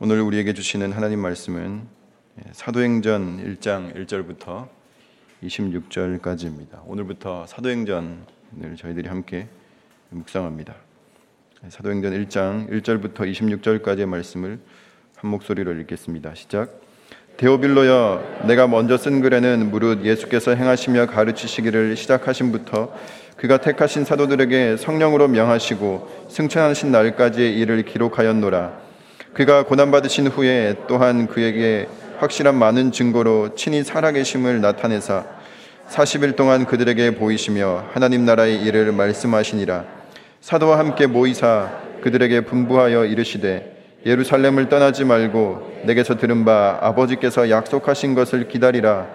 오늘 0.00 0.20
우리에게 0.22 0.54
주시는 0.54 0.90
하나님 0.90 1.20
말씀은 1.20 1.82
사도행전 2.50 3.56
1장 3.56 3.94
1절부터 3.94 4.66
26절까지입니다. 5.44 6.80
오늘부터 6.84 7.46
사도행전을 7.46 8.74
저희들이 8.76 9.08
함께 9.08 9.46
묵상합니다. 10.10 10.74
사도행전 11.68 12.12
1장 12.12 12.68
1절부터 12.70 13.18
26절까지의 13.18 14.06
말씀을 14.06 14.58
한 15.14 15.30
목소리로 15.30 15.72
읽겠습니다. 15.74 16.34
시작. 16.34 16.80
데오빌로여 17.36 18.46
내가 18.48 18.66
먼저 18.66 18.96
쓴 18.96 19.20
글에는 19.20 19.70
무릇 19.70 20.04
예수께서 20.04 20.56
행하시며 20.56 21.06
가르치시기를 21.06 21.94
시작하신부터 21.94 22.92
그가 23.36 23.58
택하신 23.58 24.04
사도들에게 24.04 24.76
성령으로 24.76 25.28
명하시고 25.28 26.26
승천하신 26.30 26.90
날까지의 26.90 27.56
일을 27.60 27.84
기록하였노라 27.84 28.83
그가 29.34 29.64
고난받으신 29.64 30.28
후에 30.28 30.76
또한 30.86 31.26
그에게 31.26 31.88
확실한 32.18 32.54
많은 32.54 32.92
증거로 32.92 33.56
친히 33.56 33.82
살아계심을 33.82 34.60
나타내사 34.60 35.24
40일 35.88 36.36
동안 36.36 36.64
그들에게 36.64 37.16
보이시며 37.16 37.86
하나님 37.92 38.24
나라의 38.24 38.62
일을 38.62 38.92
말씀하시니라. 38.92 39.84
사도와 40.40 40.78
함께 40.78 41.08
모이사 41.08 41.68
그들에게 42.02 42.42
분부하여 42.42 43.06
이르시되 43.06 43.74
예루살렘을 44.06 44.68
떠나지 44.68 45.04
말고 45.04 45.80
내게서 45.84 46.16
들은 46.16 46.44
바 46.44 46.78
아버지께서 46.80 47.50
약속하신 47.50 48.14
것을 48.14 48.46
기다리라. 48.46 49.08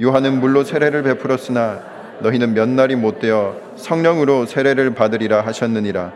요한은 0.00 0.38
물로 0.38 0.62
세례를 0.62 1.02
베풀었으나 1.02 1.82
너희는 2.20 2.54
몇 2.54 2.68
날이 2.68 2.94
못 2.94 3.18
되어 3.18 3.60
성령으로 3.74 4.46
세례를 4.46 4.94
받으리라 4.94 5.44
하셨느니라. 5.44 6.12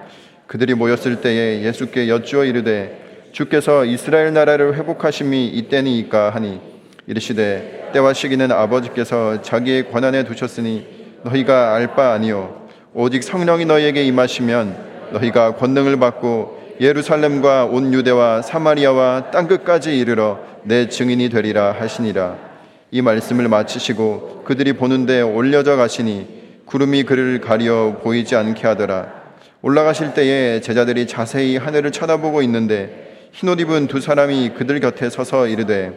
그들이 0.47 0.75
모였을 0.75 1.21
때에 1.21 1.63
예수께 1.63 2.09
여쭈어 2.09 2.45
이르되 2.45 3.08
주께서 3.39 3.85
이스라엘 3.85 4.33
나라를 4.33 4.75
회복하심이 4.75 5.47
이때니이까 5.47 6.31
하니 6.31 6.61
이르시되 7.07 7.91
때와 7.93 8.13
시기는 8.13 8.51
아버지께서 8.51 9.43
자기의 9.43 9.93
권한에 9.93 10.25
두셨으니 10.25 10.85
너희가 11.23 11.77
알 11.77 11.95
바 11.95 12.15
아니요. 12.15 12.67
오직 12.95 13.23
성령이 13.23 13.65
너희에게 13.65 14.03
임하시면 14.07 14.77
너희가 15.13 15.55
권능을 15.55 16.01
받고 16.01 16.75
예루살렘과 16.81 17.67
온 17.67 17.95
유대와 17.95 18.43
사마리아와 18.43 19.31
땅 19.31 19.47
끝까지 19.47 19.97
이르러 19.97 20.41
내 20.65 20.89
증인이 20.89 21.29
되리라 21.29 21.77
하시니라. 21.79 22.37
이 22.91 23.03
말씀을 23.03 23.47
마치시고 23.47 24.43
그들이 24.47 24.73
보는데 24.73 25.21
올려져 25.21 25.77
가시니 25.77 26.27
구름이 26.65 27.05
그를 27.05 27.41
가려 27.41 27.99
보이지 28.03 28.35
않게 28.35 28.67
하더라. 28.67 29.13
올라가실 29.63 30.15
때에 30.15 30.61
제자들이 30.61 31.07
자세히 31.07 31.57
하늘을 31.57 31.93
쳐다보고 31.93 32.43
있는데 32.43 33.07
흰옷 33.33 33.61
입은 33.61 33.87
두 33.87 34.01
사람이 34.01 34.51
그들 34.51 34.81
곁에 34.81 35.11
서서 35.11 35.47
이르되 35.47 35.93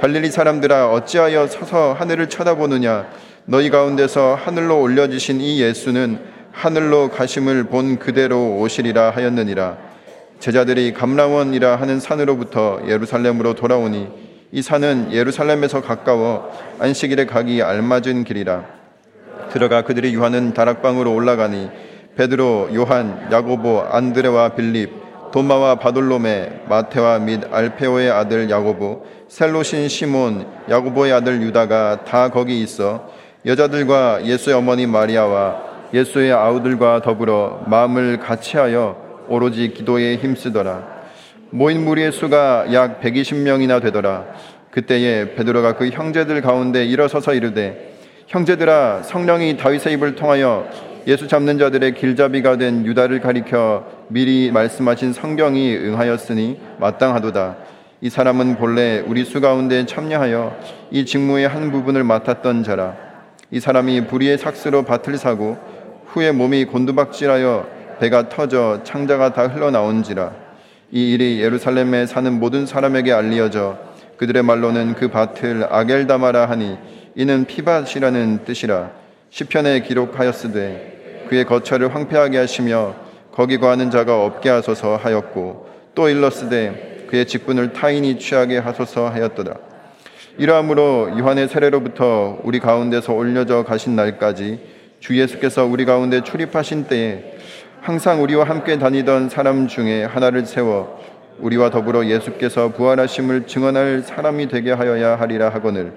갈릴리 0.00 0.30
사람들아 0.30 0.90
어찌하여 0.90 1.46
서서 1.46 1.92
하늘을 1.92 2.28
쳐다보느냐? 2.28 3.08
너희 3.44 3.70
가운데서 3.70 4.34
하늘로 4.34 4.80
올려지신 4.80 5.40
이 5.40 5.60
예수는 5.60 6.18
하늘로 6.50 7.08
가심을 7.10 7.64
본 7.64 7.98
그대로 7.98 8.58
오시리라 8.58 9.10
하였느니라. 9.10 9.78
제자들이 10.40 10.92
감라원이라 10.92 11.76
하는 11.76 12.00
산으로부터 12.00 12.82
예루살렘으로 12.88 13.54
돌아오니 13.54 14.08
이 14.50 14.60
산은 14.60 15.12
예루살렘에서 15.12 15.82
가까워 15.82 16.50
안식일에 16.78 17.26
가기 17.26 17.62
알맞은 17.62 18.24
길이라. 18.24 18.64
들어가 19.52 19.82
그들이 19.82 20.14
유하는 20.14 20.52
다락방으로 20.52 21.14
올라가니 21.14 21.70
베드로, 22.16 22.70
요한, 22.74 23.28
야고보, 23.30 23.82
안드레와 23.90 24.50
빌립 24.50 24.90
도마와 25.32 25.76
바돌로메, 25.76 26.64
마테와 26.68 27.18
및 27.20 27.40
알페오의 27.50 28.10
아들 28.10 28.50
야고보, 28.50 29.04
셀로신 29.28 29.88
시몬, 29.88 30.46
야고보의 30.68 31.12
아들 31.12 31.40
유다가 31.42 32.04
다 32.04 32.28
거기 32.28 32.62
있어 32.62 33.10
여자들과 33.44 34.24
예수의 34.24 34.56
어머니 34.56 34.86
마리아와 34.86 35.72
예수의 35.92 36.32
아우들과 36.32 37.02
더불어 37.02 37.62
마음을 37.66 38.18
같이하여 38.18 39.24
오로지 39.28 39.72
기도에 39.72 40.16
힘쓰더라. 40.16 40.86
모인 41.50 41.84
무리의 41.84 42.12
수가 42.12 42.72
약 42.72 43.00
120명이나 43.00 43.82
되더라. 43.82 44.24
그때에 44.70 45.34
베드로가 45.34 45.76
그 45.76 45.88
형제들 45.88 46.40
가운데 46.40 46.84
일어서서 46.84 47.34
이르되 47.34 47.92
형제들아 48.26 49.02
성령이 49.02 49.58
다윗의 49.58 49.94
입을 49.94 50.14
통하여 50.14 50.66
예수 51.06 51.26
잡는 51.26 51.58
자들의 51.58 51.94
길잡이가 51.94 52.58
된 52.58 52.86
유다를 52.86 53.20
가리켜 53.20 53.84
미리 54.06 54.52
말씀하신 54.52 55.12
성경이 55.12 55.74
응하였으니 55.76 56.60
마땅하도다. 56.78 57.56
이 58.02 58.08
사람은 58.08 58.56
본래 58.56 59.02
우리 59.06 59.24
수 59.24 59.40
가운데 59.40 59.84
참여하여 59.84 60.56
이 60.92 61.04
직무의 61.04 61.48
한 61.48 61.72
부분을 61.72 62.04
맡았던 62.04 62.62
자라. 62.62 62.96
이 63.50 63.58
사람이 63.58 64.06
불의의 64.06 64.38
삭스로 64.38 64.84
밭을 64.84 65.18
사고 65.18 65.58
후에 66.06 66.30
몸이 66.30 66.66
곤두박질하여 66.66 67.66
배가 67.98 68.28
터져 68.28 68.80
창자가 68.84 69.32
다 69.32 69.48
흘러나온지라. 69.48 70.32
이 70.92 71.12
일이 71.12 71.40
예루살렘에 71.40 72.06
사는 72.06 72.32
모든 72.38 72.64
사람에게 72.64 73.12
알리어져 73.12 73.78
그들의 74.18 74.44
말로는 74.44 74.94
그 74.94 75.08
밭을 75.08 75.66
아겔다마라 75.68 76.48
하니 76.48 76.76
이는 77.16 77.44
피밭이라는 77.44 78.44
뜻이라. 78.44 78.90
시편에 79.30 79.80
기록하였으되 79.80 80.91
그의 81.28 81.44
거처를 81.44 81.94
황폐하게 81.94 82.38
하시며 82.38 82.94
거기 83.32 83.58
거하는 83.58 83.90
자가 83.90 84.24
없게 84.24 84.48
하소서 84.48 84.96
하였고 84.96 85.68
또 85.94 86.08
일러스되 86.08 87.06
그의 87.08 87.26
직분을 87.26 87.72
타인이 87.72 88.18
취하게 88.18 88.58
하소서 88.58 89.08
하였더라. 89.08 89.54
이러함으로 90.38 91.18
요한의 91.18 91.48
세례로부터 91.48 92.38
우리 92.42 92.58
가운데서 92.58 93.12
올려져 93.12 93.64
가신 93.64 93.96
날까지 93.96 94.60
주 95.00 95.18
예수께서 95.18 95.66
우리 95.66 95.84
가운데 95.84 96.22
출입하신 96.22 96.84
때에 96.84 97.36
항상 97.80 98.22
우리와 98.22 98.44
함께 98.44 98.78
다니던 98.78 99.28
사람 99.28 99.66
중에 99.66 100.04
하나를 100.04 100.46
세워 100.46 101.02
우리와 101.40 101.70
더불어 101.70 102.06
예수께서 102.06 102.68
부활하심을 102.68 103.46
증언할 103.46 104.02
사람이 104.06 104.48
되게 104.48 104.72
하여야 104.72 105.18
하리라 105.18 105.48
하거늘 105.48 105.92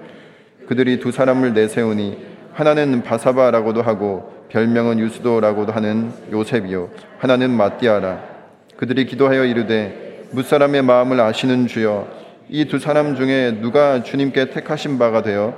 그들이 0.66 0.98
두 0.98 1.12
사람을 1.12 1.54
내세우니 1.54 2.18
하나는 2.52 3.02
바사바라고도 3.02 3.82
하고 3.82 4.35
별명은 4.48 4.98
유스도라고도 4.98 5.72
하는 5.72 6.12
요셉이요. 6.32 6.90
하나는 7.18 7.50
마띠아라. 7.50 8.22
그들이 8.76 9.06
기도하여 9.06 9.44
이르되 9.44 10.24
무사람의 10.32 10.82
마음을 10.82 11.20
아시는 11.20 11.66
주여 11.66 12.08
이 12.48 12.66
두 12.66 12.78
사람 12.78 13.16
중에 13.16 13.58
누가 13.60 14.02
주님께 14.02 14.50
택하신 14.50 14.98
바가 14.98 15.22
되어 15.22 15.54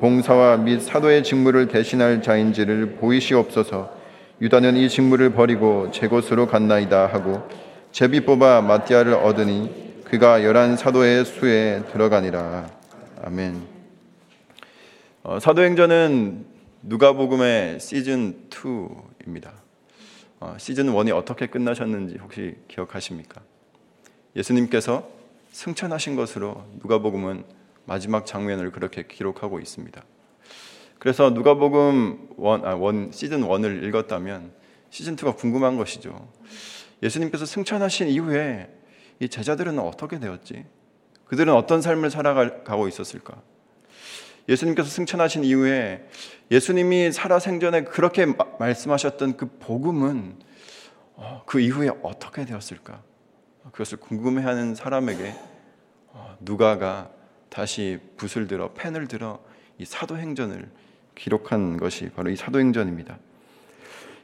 봉사와 0.00 0.56
및 0.56 0.80
사도의 0.80 1.22
직무를 1.22 1.68
대신할 1.68 2.22
자인지를 2.22 2.96
보이시옵소서. 2.96 3.92
유다는 4.40 4.76
이 4.76 4.88
직무를 4.88 5.30
버리고 5.30 5.90
제 5.92 6.08
곳으로 6.08 6.48
갔나이다 6.48 7.06
하고 7.06 7.42
제비 7.92 8.22
뽑아 8.22 8.60
마띠아를 8.62 9.14
얻으니 9.14 9.70
그가 10.04 10.42
열한 10.42 10.76
사도의 10.76 11.24
수에 11.24 11.82
들어가니라. 11.92 12.66
아멘. 13.24 13.62
어, 15.22 15.38
사도행전은 15.38 16.51
누가복음의 16.84 17.78
시즌 17.78 18.48
2입니다. 18.50 19.52
어, 20.40 20.56
시즌 20.58 20.86
1이 20.86 21.16
어떻게 21.16 21.46
끝나셨는지 21.46 22.18
혹시 22.20 22.56
기억하십니까? 22.66 23.40
예수님께서 24.34 25.08
승천하신 25.52 26.16
것으로 26.16 26.66
누가복음은 26.82 27.44
마지막 27.84 28.26
장면을 28.26 28.72
그렇게 28.72 29.06
기록하고 29.06 29.60
있습니다. 29.60 30.02
그래서 30.98 31.30
누가복음 31.30 32.30
1, 32.36 32.46
아, 32.66 32.74
1 32.74 33.12
시즌 33.12 33.42
1을 33.42 33.84
읽었다면 33.84 34.52
시즌 34.90 35.14
2가 35.14 35.36
궁금한 35.36 35.76
것이죠. 35.76 36.28
예수님께서 37.00 37.46
승천하신 37.46 38.08
이후에 38.08 38.68
이 39.20 39.28
제자들은 39.28 39.78
어떻게 39.78 40.18
되었지? 40.18 40.64
그들은 41.26 41.54
어떤 41.54 41.80
삶을 41.80 42.10
살아가고 42.10 42.88
있었을까? 42.88 43.40
예수님께서 44.48 44.88
승천하신 44.88 45.44
이후에 45.44 46.08
예수님이 46.50 47.12
살아 47.12 47.38
생전에 47.38 47.84
그렇게 47.84 48.26
말씀하셨던 48.58 49.36
그 49.36 49.46
복음은 49.58 50.36
어, 51.14 51.42
그 51.46 51.60
이후에 51.60 51.90
어떻게 52.02 52.44
되었을까? 52.44 53.02
그것을 53.70 53.98
궁금해하는 53.98 54.74
사람에게 54.74 55.34
어, 56.08 56.36
누가가 56.40 57.10
다시 57.48 57.98
붓을 58.16 58.48
들어 58.48 58.72
펜을 58.72 59.06
들어 59.08 59.38
이 59.78 59.84
사도행전을 59.84 60.68
기록한 61.14 61.76
것이 61.76 62.10
바로 62.10 62.30
이 62.30 62.36
사도행전입니다. 62.36 63.18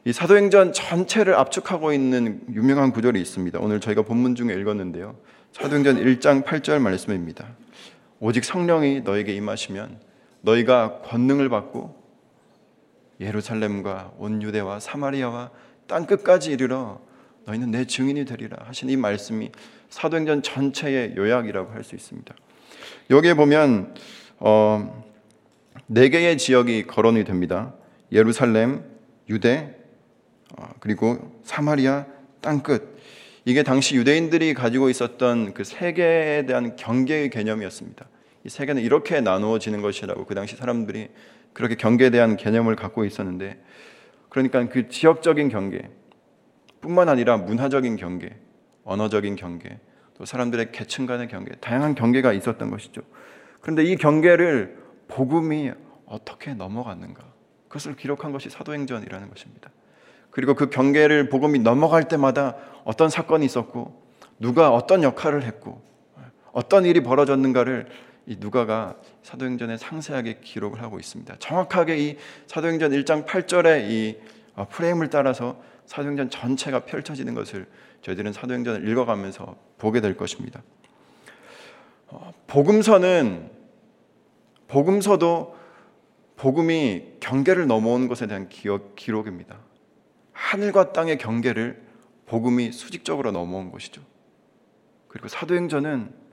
이 0.04 0.12
사도행전 0.12 0.72
전체를 0.72 1.34
압축하고 1.34 1.92
있는 1.92 2.40
유명한 2.52 2.92
구절이 2.92 3.20
있습니다. 3.20 3.58
오늘 3.60 3.80
저희가 3.80 4.02
본문 4.02 4.34
중에 4.34 4.54
읽었는데요. 4.54 5.16
사도행전 5.52 5.96
1장 5.96 6.44
8절 6.44 6.80
말씀입니다. 6.80 7.46
오직 8.20 8.44
성령이 8.44 9.02
너에게 9.02 9.34
임하시면 9.34 10.07
너희가 10.42 11.00
권능을 11.02 11.48
받고 11.48 11.96
예루살렘과 13.20 14.12
온 14.18 14.42
유대와 14.42 14.80
사마리아와 14.80 15.50
땅 15.86 16.06
끝까지 16.06 16.52
이르러 16.52 17.00
너희는 17.46 17.70
내 17.70 17.84
증인이 17.86 18.24
되리라 18.24 18.56
하신 18.66 18.90
이 18.90 18.96
말씀이 18.96 19.50
사도행전 19.88 20.42
전체의 20.42 21.14
요약이라고 21.16 21.72
할 21.72 21.82
수 21.82 21.94
있습니다. 21.94 22.34
여기에 23.10 23.34
보면 23.34 23.94
어, 24.38 25.04
네 25.86 26.08
개의 26.10 26.36
지역이 26.38 26.86
거론이 26.86 27.24
됩니다. 27.24 27.74
예루살렘, 28.12 28.84
유대, 29.28 29.74
어, 30.56 30.68
그리고 30.80 31.40
사마리아 31.42 32.06
땅끝. 32.40 32.98
이게 33.44 33.62
당시 33.62 33.96
유대인들이 33.96 34.52
가지고 34.52 34.90
있었던 34.90 35.54
그 35.54 35.64
세계에 35.64 36.44
대한 36.46 36.76
경계의 36.76 37.30
개념이었습니다. 37.30 38.06
이 38.44 38.48
세계는 38.48 38.82
이렇게 38.82 39.20
나누어지는 39.20 39.82
것이라고 39.82 40.24
그 40.24 40.34
당시 40.34 40.56
사람들이 40.56 41.08
그렇게 41.52 41.74
경계에 41.74 42.10
대한 42.10 42.36
개념을 42.36 42.76
갖고 42.76 43.04
있었는데 43.04 43.62
그러니까 44.28 44.68
그 44.68 44.88
지역적인 44.88 45.48
경계 45.48 45.90
뿐만 46.80 47.08
아니라 47.08 47.36
문화적인 47.36 47.96
경계, 47.96 48.36
언어적인 48.84 49.36
경계, 49.36 49.78
또 50.16 50.24
사람들의 50.24 50.72
계층 50.72 51.06
간의 51.06 51.28
경계, 51.28 51.54
다양한 51.56 51.94
경계가 51.94 52.32
있었던 52.32 52.70
것이죠. 52.70 53.02
그런데 53.60 53.84
이 53.84 53.96
경계를 53.96 54.78
복음이 55.08 55.72
어떻게 56.06 56.54
넘어갔는가? 56.54 57.24
그것을 57.68 57.96
기록한 57.96 58.32
것이 58.32 58.50
사도행전이라는 58.50 59.28
것입니다. 59.28 59.70
그리고 60.30 60.54
그 60.54 60.70
경계를 60.70 61.28
복음이 61.28 61.58
넘어갈 61.60 62.08
때마다 62.08 62.56
어떤 62.84 63.08
사건이 63.08 63.44
있었고 63.44 64.02
누가 64.38 64.72
어떤 64.72 65.02
역할을 65.02 65.42
했고 65.42 65.82
어떤 66.52 66.84
일이 66.84 67.02
벌어졌는가를 67.02 67.88
이 68.28 68.36
누가가 68.38 68.94
사도행전에 69.22 69.78
상세하게 69.78 70.40
기록을 70.42 70.82
하고 70.82 70.98
있습니다. 71.00 71.36
정확하게 71.38 71.98
이 71.98 72.16
사도행전 72.46 72.90
1장 72.92 73.24
8절의 73.24 73.90
이 73.90 74.18
어, 74.54 74.66
프레임을 74.68 75.08
따라서 75.08 75.58
사도행전 75.86 76.28
전체가 76.28 76.84
펼쳐지는 76.84 77.34
것을 77.34 77.66
저희들은 78.02 78.34
사도행전을 78.34 78.86
읽어가면서 78.86 79.56
보게 79.78 80.02
될 80.02 80.14
것입니다. 80.14 80.62
어, 82.08 82.34
복음서는 82.46 83.50
복음서도 84.66 85.56
복음이 86.36 87.14
경계를 87.20 87.66
넘어온 87.66 88.08
것에 88.08 88.26
대한 88.26 88.50
기억, 88.50 88.94
기록입니다. 88.94 89.56
하늘과 90.32 90.92
땅의 90.92 91.16
경계를 91.16 91.82
복음이 92.26 92.72
수직적으로 92.72 93.32
넘어온 93.32 93.72
것이죠. 93.72 94.02
그리고 95.08 95.28
사도행전은 95.28 96.27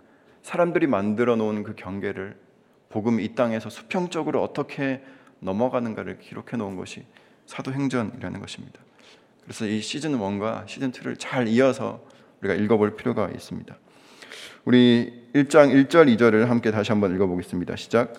사람들이 0.45 0.85
만들어 0.85 1.35
놓은 1.35 1.63
그 1.63 1.73
경계를 1.75 2.35
복음 2.89 3.19
이 3.19 3.33
땅에서 3.33 3.71
수평적으로 3.71 4.43
어떻게 4.43 5.01
넘어가는가를 5.39 6.19
기록해 6.19 6.55
놓은 6.57 6.75
것이 6.75 7.03
사도행전이라는 7.47 8.39
것입니다. 8.39 8.79
그래서 9.43 9.65
이 9.65 9.81
시즌 9.81 10.15
1과 10.15 10.67
시즌 10.67 10.91
2를 10.91 11.15
잘 11.17 11.47
이어서 11.47 11.99
우리가 12.41 12.53
읽어볼 12.53 12.95
필요가 12.95 13.27
있습니다. 13.33 13.75
우리 14.65 15.23
1장 15.33 15.87
1절 15.87 16.15
2절을 16.15 16.45
함께 16.45 16.69
다시 16.69 16.91
한번 16.91 17.15
읽어보겠습니다. 17.15 17.75
시작. 17.75 18.13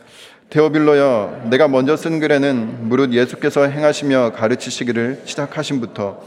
데오빌로여, 0.51 1.47
내가 1.49 1.69
먼저 1.69 1.97
쓴 1.97 2.19
글에는 2.19 2.89
무릇 2.89 3.13
예수께서 3.13 3.69
행하시며 3.69 4.33
가르치시기를 4.33 5.23
시작하신부터 5.27 6.25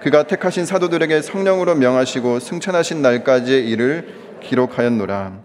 그가 0.00 0.22
택하신 0.22 0.64
사도들에게 0.64 1.20
성령으로 1.20 1.74
명하시고 1.74 2.40
승천하신 2.40 3.02
날까지의 3.02 3.68
일을 3.68 4.31
기록하였노라. 4.42 5.40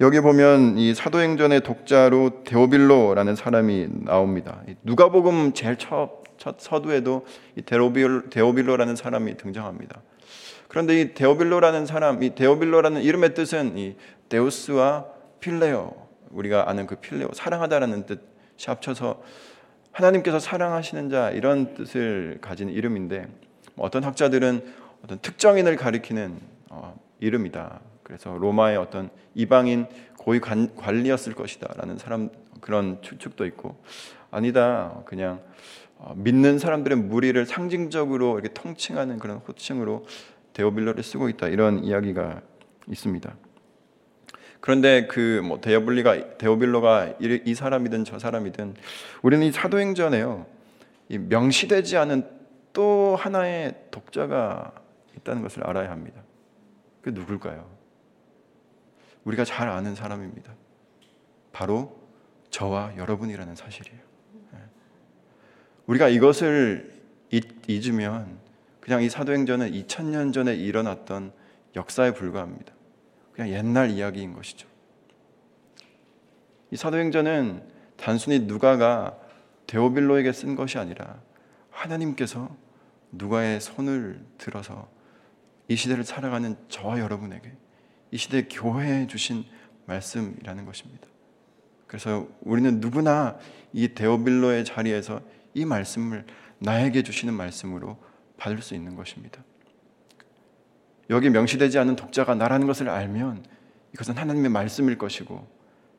여기 0.00 0.20
보면 0.20 0.76
이 0.76 0.92
사도행전의 0.92 1.60
독자로 1.60 2.42
데오빌로라는 2.44 3.36
사람이 3.36 3.88
나옵니다. 4.04 4.60
누가복음 4.82 5.52
제일 5.52 5.76
첫, 5.76 6.24
첫 6.36 6.56
서두에도 6.58 7.24
이 7.56 7.62
데오빌, 7.62 8.28
데오빌로라는 8.30 8.96
사람이 8.96 9.36
등장합니다. 9.36 10.02
그런데 10.68 11.00
이 11.00 11.14
데오빌로라는 11.14 11.86
사람, 11.86 12.22
이 12.22 12.34
데오빌로라는 12.34 13.02
이름의 13.02 13.34
뜻은 13.34 13.78
이 13.78 13.94
데우스와 14.28 15.06
필레오, 15.38 15.94
우리가 16.30 16.68
아는 16.68 16.86
그 16.86 16.96
필레오, 16.96 17.28
사랑하다라는 17.32 18.06
뜻이 18.06 18.66
합쳐서 18.66 19.22
하나님께서 19.92 20.40
사랑하시는 20.40 21.08
자 21.10 21.30
이런 21.30 21.74
뜻을 21.74 22.38
가진 22.40 22.68
이름인데 22.68 23.28
어떤 23.76 24.02
학자들은 24.02 24.64
어떤 25.04 25.18
특정인을 25.20 25.76
가리키는 25.76 26.36
어, 26.70 26.98
이름이다. 27.20 27.80
그래서 28.04 28.36
로마의 28.38 28.76
어떤 28.76 29.10
이방인 29.34 29.86
고위 30.18 30.38
관리였을 30.38 31.34
것이다라는 31.34 31.98
사람 31.98 32.30
그런 32.60 33.02
추측도 33.02 33.44
있고 33.46 33.76
아니다 34.30 35.02
그냥 35.04 35.40
어, 35.96 36.14
믿는 36.16 36.58
사람들의 36.58 36.98
무리를 36.98 37.44
상징적으로 37.46 38.38
이렇게 38.38 38.52
통칭하는 38.52 39.18
그런 39.18 39.38
호칭으로 39.38 40.06
데오빌로를 40.52 41.02
쓰고 41.02 41.28
있다 41.28 41.48
이런 41.48 41.82
이야기가 41.82 42.42
있습니다. 42.88 43.34
그런데 44.60 45.06
그 45.06 45.42
뭐 45.44 45.60
데오빌리가 45.60 46.38
데오빌로가 46.38 47.14
이 47.20 47.54
사람이든 47.54 48.04
저 48.04 48.18
사람이든 48.18 48.74
우리는 49.22 49.46
이 49.46 49.52
사도행전에요 49.52 50.46
이 51.08 51.18
명시되지 51.18 51.96
않은 51.98 52.28
또 52.72 53.16
하나의 53.16 53.74
독자가 53.90 54.72
있다는 55.18 55.42
것을 55.42 55.64
알아야 55.66 55.90
합니다. 55.90 56.22
그 57.02 57.10
누굴까요? 57.10 57.83
우리가 59.24 59.44
잘 59.44 59.68
아는 59.68 59.94
사람입니다. 59.94 60.54
바로 61.52 61.98
저와 62.50 62.96
여러분이라는 62.96 63.54
사실이에요. 63.54 64.00
예. 64.54 64.58
우리가 65.86 66.08
이것을 66.08 66.92
잊, 67.30 67.88
으면 67.88 68.38
그냥 68.80 69.02
이 69.02 69.08
사도행전은 69.08 69.72
2000년 69.72 70.32
전에 70.32 70.54
일어났던 70.54 71.32
역사에 71.74 72.12
불과합니다. 72.12 72.72
그냥 73.32 73.50
옛날 73.50 73.90
이야기인 73.90 74.34
것이죠. 74.34 74.68
이 76.70 76.76
사도행전은 76.76 77.62
단순히 77.96 78.40
누가가 78.40 79.18
데오빌로에게 79.66 80.32
쓴 80.32 80.54
것이 80.54 80.78
아니라 80.78 81.20
하나님께서 81.70 82.54
누가의 83.12 83.60
손을 83.60 84.24
들어서 84.38 84.88
이 85.68 85.76
시대를 85.76 86.04
살아가는 86.04 86.56
저와 86.68 87.00
여러분에게 87.00 87.52
이 88.14 88.16
시대 88.16 88.42
교회에 88.42 89.08
주신 89.08 89.44
말씀이라는 89.86 90.64
것입니다. 90.64 91.08
그래서 91.88 92.28
우리는 92.42 92.78
누구나 92.78 93.36
이 93.72 93.88
데오빌로의 93.88 94.64
자리에서 94.64 95.20
이 95.52 95.64
말씀을 95.64 96.24
나에게 96.60 97.02
주시는 97.02 97.34
말씀으로 97.34 97.98
받을 98.36 98.62
수 98.62 98.76
있는 98.76 98.94
것입니다. 98.94 99.42
여기 101.10 101.28
명시되지 101.28 101.76
않은 101.80 101.96
독자가 101.96 102.36
나라는 102.36 102.68
것을 102.68 102.88
알면 102.88 103.44
이것은 103.94 104.16
하나님의 104.16 104.48
말씀일 104.48 104.96
것이고 104.96 105.44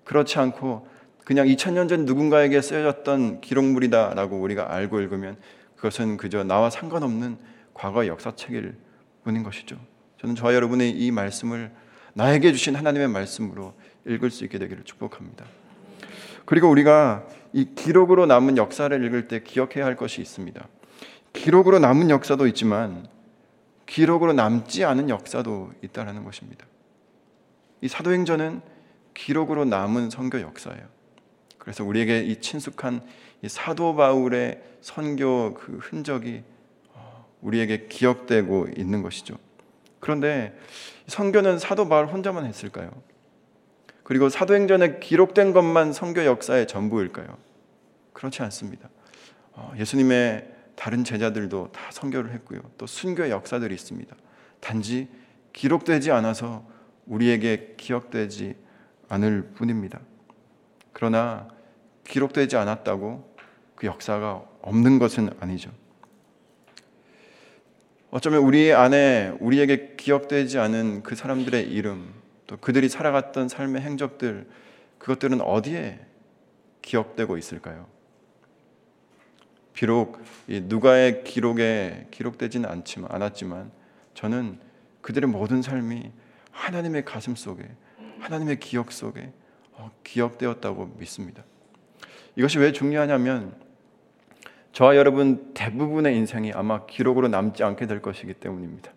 그렇지 0.06 0.40
않고 0.40 0.88
그냥 1.26 1.48
2000년 1.48 1.90
전 1.90 2.06
누군가에게 2.06 2.62
쓰여졌던 2.62 3.42
기록물이다라고 3.42 4.40
우리가 4.40 4.74
알고 4.74 5.02
읽으면 5.02 5.36
그것은 5.76 6.16
그저 6.16 6.46
나와 6.46 6.70
상관없는 6.70 7.38
과거 7.74 8.08
역사책일 8.08 8.78
뿐인 9.26 9.44
것이죠. 9.44 9.78
저는 10.22 10.36
저와 10.36 10.54
여러분의 10.54 10.92
이 10.92 11.12
말씀을 11.12 11.72
나에게 12.16 12.54
주신 12.54 12.76
하나님의 12.76 13.10
말씀으로 13.10 13.74
읽을 14.06 14.32
수 14.32 14.46
있게 14.46 14.58
되기를 14.58 14.84
축복합니다. 14.86 15.46
그리고 16.46 16.70
우리가 16.70 17.28
이 17.52 17.74
기록으로 17.76 18.26
남은 18.26 18.58
역사를 18.58 19.06
읽을 19.06 19.28
때 19.28 19.42
기억해야 19.44 19.86
할 19.86 19.96
것이 19.96 20.22
있습니다. 20.22 20.66
기록으로 21.34 21.80
남은 21.80 22.10
역사도 22.10 22.48
있지만 22.48 23.08
기록으로 23.86 24.32
남지 24.32 24.86
않은 24.86 25.10
역사도 25.10 25.74
있다는 25.84 26.24
것입니다. 26.24 26.66
이 27.82 27.90
사도행전은 27.90 28.62
기록으로 29.14 29.66
남은 29.66 30.10
선교 30.10 30.40
역사예요. 30.40 30.84
그래서 31.58 31.84
우리에게 31.84 32.22
이 32.22 32.40
친숙한 32.40 33.02
이 33.42 33.50
사도 33.50 33.96
바울의 33.96 34.62
선교 34.82 35.54
그 35.54 35.80
흔적이 35.82 36.44
어, 36.94 37.28
우리에게 37.42 37.88
기억되고 37.88 38.70
있는 38.78 39.02
것이죠. 39.02 39.36
그런데 40.00 40.58
선교는 41.08 41.60
사도 41.60 41.88
바울 41.88 42.08
혼자만 42.08 42.46
했을까요? 42.46 42.92
그리고 44.04 44.30
사도행전에 44.30 45.00
기록된 45.00 45.52
것만 45.54 45.94
선교 45.94 46.26
역사의 46.26 46.68
전부일까요? 46.68 47.28
그렇지 48.14 48.44
않습니다. 48.44 48.90
어, 49.54 49.74
예수님의 49.78 50.54
다른 50.76 51.04
제자들도 51.04 51.72
다 51.72 51.82
선교를 51.92 52.32
했고요. 52.34 52.60
또 52.78 52.86
순교의 52.86 53.32
역사들이 53.32 53.74
있습니다. 53.74 54.16
단지 54.60 55.08
기록되지 55.54 56.12
않아서 56.12 56.68
우리에게 57.06 57.76
기억되지 57.78 58.56
않을 59.10 59.52
뿐입니다. 59.56 60.00
그러나 60.94 61.48
기록되지 62.06 62.58
않았다고 62.58 63.36
그 63.76 63.88
역사가 63.88 64.44
없는 64.62 65.00
것은 65.00 65.30
아니죠. 65.40 65.72
어쩌면 68.12 68.42
우리 68.42 68.72
안에 68.72 69.36
우리에게 69.40 69.96
기억되지 69.98 70.60
않은 70.60 71.04
그 71.04 71.16
사람들의 71.16 71.70
이름, 71.72 72.14
또 72.48 72.58
그들이 72.58 72.90
살아갔던 72.90 73.50
삶의 73.50 73.82
행적들, 73.82 74.48
그것들은 74.98 75.42
어디에 75.42 76.00
기억되고 76.82 77.38
있을까요? 77.38 77.88
비록 79.74 80.24
누가의 80.48 81.24
기록에 81.24 82.08
기록되지는 82.12 82.70
않지만 82.70 83.12
않았지만 83.12 83.72
저는 84.14 84.58
그들의 85.02 85.30
모든 85.30 85.62
삶이 85.62 86.12
하나님의 86.52 87.04
가슴 87.04 87.36
속에 87.36 87.68
하나님의 88.20 88.60
기억 88.60 88.92
속에 88.92 89.34
어, 89.74 89.92
기억되었다고 90.04 90.96
믿습니다. 90.98 91.44
이것이 92.38 92.58
왜 92.60 92.72
중요하냐면 92.72 93.65
저와 94.76 94.98
여러분 94.98 95.54
대부분의 95.54 96.18
인생이 96.18 96.52
아마 96.52 96.86
기록으로 96.86 97.30
남지 97.30 97.64
않게 97.64 97.88
될 97.88 98.02
것이기 98.02 98.34
때문입니다. 98.34 98.92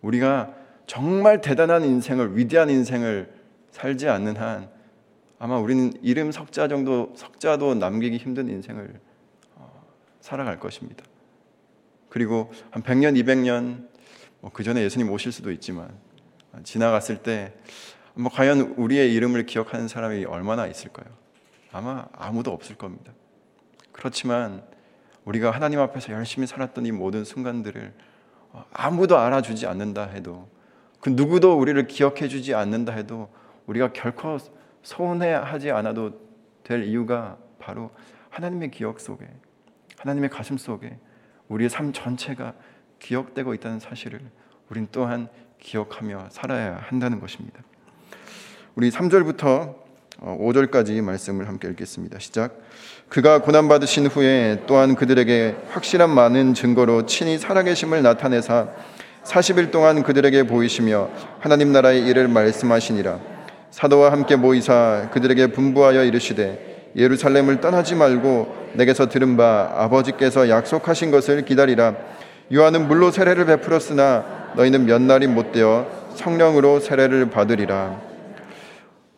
우리가 0.00 0.54
정말 0.86 1.42
대단한 1.42 1.84
인생을 1.84 2.38
위대한 2.38 2.70
인생을 2.70 3.34
살지 3.70 4.08
않는 4.08 4.36
한 4.36 4.70
아마 5.38 5.58
우리는 5.58 5.92
이름 6.00 6.32
석자 6.32 6.68
정도 6.68 7.12
석자도 7.16 7.74
남기기 7.74 8.16
힘든 8.16 8.48
인생을 8.48 8.98
어, 9.56 9.84
살아갈 10.22 10.58
것입니다. 10.58 11.04
그리고 12.08 12.50
한 12.70 12.82
100년, 12.82 13.22
200년 13.22 13.86
뭐 14.40 14.50
그 14.54 14.62
전에 14.62 14.82
예수님 14.84 15.10
오실 15.10 15.32
수도 15.32 15.52
있지만 15.52 15.90
지나갔을 16.62 17.18
때뭐 17.18 18.30
과연 18.32 18.74
우리의 18.78 19.12
이름을 19.12 19.44
기억하는 19.44 19.86
사람이 19.86 20.24
얼마나 20.24 20.66
있을까요? 20.66 21.12
아마 21.72 22.06
아무도 22.12 22.52
없을 22.52 22.74
겁니다. 22.74 23.12
그렇지만 23.96 24.62
우리가 25.24 25.50
하나님 25.50 25.80
앞에서 25.80 26.12
열심히 26.12 26.46
살았던 26.46 26.86
이 26.86 26.92
모든 26.92 27.24
순간들을 27.24 27.94
어, 28.52 28.64
아무도 28.72 29.18
알아주지 29.18 29.66
않는다 29.66 30.04
해도 30.04 30.48
그 31.00 31.10
누구도 31.10 31.58
우리를 31.58 31.86
기억해 31.86 32.28
주지 32.28 32.54
않는다 32.54 32.92
해도 32.92 33.28
우리가 33.66 33.92
결코 33.92 34.38
서운해하지 34.82 35.70
않아도 35.72 36.20
될 36.62 36.84
이유가 36.84 37.38
바로 37.58 37.90
하나님의 38.30 38.70
기억 38.70 39.00
속에 39.00 39.26
하나님의 39.98 40.30
가슴 40.30 40.58
속에 40.58 40.98
우리의 41.48 41.70
삶 41.70 41.92
전체가 41.92 42.54
기억되고 42.98 43.54
있다는 43.54 43.80
사실을 43.80 44.20
우린 44.68 44.88
또한 44.92 45.28
기억하며 45.58 46.28
살아야 46.30 46.76
한다는 46.76 47.18
것입니다. 47.18 47.62
우리 48.74 48.90
3절부터 48.90 49.85
5절까지 50.20 50.98
어, 50.98 51.02
말씀을 51.02 51.48
함께 51.48 51.68
읽겠습니다. 51.68 52.18
시작. 52.18 52.58
그가 53.08 53.40
고난 53.40 53.68
받으신 53.68 54.06
후에 54.06 54.62
또한 54.66 54.94
그들에게 54.94 55.56
확실한 55.70 56.10
많은 56.10 56.54
증거로 56.54 57.06
친히 57.06 57.38
살아계심을 57.38 58.02
나타내사 58.02 58.68
40일 59.24 59.70
동안 59.70 60.02
그들에게 60.02 60.44
보이시며 60.44 61.10
하나님 61.40 61.72
나라의 61.72 62.06
일을 62.06 62.28
말씀하시니라. 62.28 63.18
사도와 63.70 64.12
함께 64.12 64.36
모이사 64.36 65.10
그들에게 65.12 65.48
분부하여 65.48 66.04
이르시되 66.04 66.92
예루살렘을 66.96 67.60
떠나지 67.60 67.94
말고 67.94 68.70
내게서 68.74 69.08
들은 69.08 69.36
바 69.36 69.70
아버지께서 69.76 70.48
약속하신 70.48 71.10
것을 71.10 71.44
기다리라. 71.44 71.94
요한은 72.52 72.88
물로 72.88 73.10
세례를 73.10 73.44
베풀었으나 73.46 74.52
너희는 74.54 74.86
몇 74.86 75.02
날이 75.02 75.26
못 75.26 75.52
되어 75.52 75.86
성령으로 76.14 76.80
세례를 76.80 77.30
받으리라. 77.30 78.05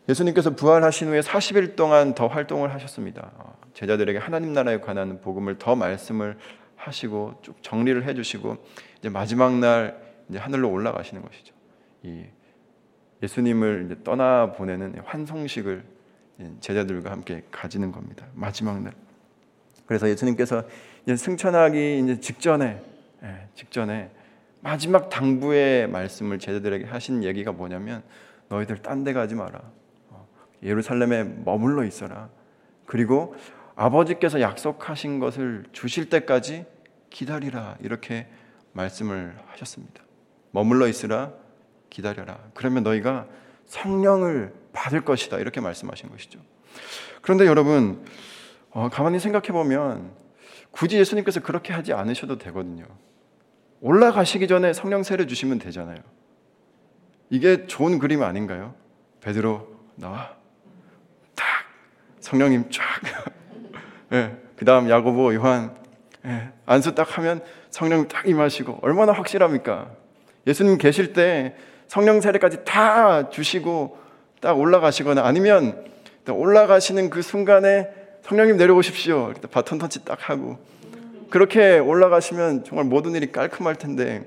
예수님께서 0.09 0.55
부활하신 0.55 1.09
후에 1.09 1.19
40일 1.19 1.75
동안 1.75 2.15
더 2.15 2.25
활동을 2.25 2.73
하셨습니다. 2.73 3.31
어, 3.35 3.55
제자들에게 3.75 4.17
하나님 4.17 4.53
나라에 4.53 4.79
관한 4.79 5.21
복음을 5.21 5.59
더 5.59 5.75
말씀을 5.75 6.37
하시고 6.75 7.39
쭉 7.43 7.61
정리를 7.61 8.03
해주시고 8.03 8.57
이제 8.97 9.09
마지막 9.09 9.59
날 9.59 10.01
이제 10.27 10.39
하늘로 10.39 10.71
올라가시는 10.71 11.21
것이죠. 11.21 11.53
이 12.01 12.23
예수님을 13.21 13.99
떠나 14.03 14.53
보내는 14.53 14.99
환송식을 15.05 15.83
제자들과 16.59 17.11
함께 17.11 17.43
가지는 17.51 17.91
겁니다. 17.91 18.25
마지막 18.33 18.81
날. 18.81 18.93
그래서 19.85 20.09
예수님께서 20.09 20.63
이제 21.03 21.15
승천하기 21.15 21.99
이제 21.99 22.19
직전에 22.19 22.81
예, 23.21 23.47
직전에 23.53 24.09
마지막 24.61 25.09
당부의 25.09 25.87
말씀을 25.89 26.39
제자들에게 26.39 26.85
하신 26.85 27.23
얘기가 27.23 27.51
뭐냐면 27.51 28.01
너희들 28.47 28.77
딴 28.81 29.03
데 29.03 29.13
가지 29.13 29.35
마라. 29.35 29.61
예루살렘에 30.63 31.23
머물러 31.23 31.83
있어라. 31.85 32.29
그리고 32.85 33.35
아버지께서 33.75 34.41
약속하신 34.41 35.19
것을 35.19 35.63
주실 35.71 36.09
때까지 36.09 36.65
기다리라. 37.09 37.77
이렇게 37.81 38.27
말씀을 38.73 39.35
하셨습니다. 39.47 40.03
머물러 40.51 40.87
있으라. 40.87 41.31
기다려라. 41.89 42.39
그러면 42.53 42.83
너희가 42.83 43.27
성령을 43.65 44.53
받을 44.73 45.01
것이다. 45.05 45.37
이렇게 45.37 45.61
말씀하신 45.61 46.09
것이죠. 46.09 46.39
그런데 47.21 47.45
여러분, 47.45 48.05
어, 48.71 48.89
가만히 48.89 49.19
생각해 49.19 49.47
보면 49.47 50.11
굳이 50.71 50.97
예수님께서 50.97 51.41
그렇게 51.41 51.73
하지 51.73 51.93
않으셔도 51.93 52.37
되거든요. 52.37 52.85
올라가시기 53.81 54.47
전에 54.47 54.73
성령 54.73 55.03
세례 55.03 55.25
주시면 55.25 55.59
되잖아요. 55.59 55.97
이게 57.29 57.65
좋은 57.67 57.99
그림 57.99 58.23
아닌가요? 58.23 58.75
베드로 59.21 59.67
나와. 59.95 60.38
성령님 62.29 62.65
쫙. 62.69 62.83
예, 64.13 64.37
그 64.55 64.63
다음 64.63 64.87
야고보, 64.87 65.33
요한. 65.33 65.75
예, 66.25 66.49
안수 66.67 66.93
딱 66.93 67.17
하면 67.17 67.41
성령 67.71 68.07
딱 68.07 68.27
임하시고 68.27 68.79
얼마나 68.83 69.13
확실합니까? 69.13 69.89
예수님 70.45 70.77
계실 70.77 71.13
때 71.13 71.55
성령 71.87 72.21
세례까지 72.21 72.65
다 72.65 73.31
주시고 73.31 73.97
딱 74.41 74.59
올라가시거나 74.59 75.25
아니면 75.25 75.83
올라가시는 76.27 77.09
그 77.09 77.23
순간에 77.23 77.89
성령님 78.21 78.57
내려오십시오. 78.57 79.33
바톤 79.49 79.79
터치 79.79 80.05
딱 80.05 80.29
하고 80.29 80.59
그렇게 81.31 81.79
올라가시면 81.79 82.63
정말 82.63 82.85
모든 82.85 83.15
일이 83.15 83.31
깔끔할 83.31 83.73
텐데 83.75 84.23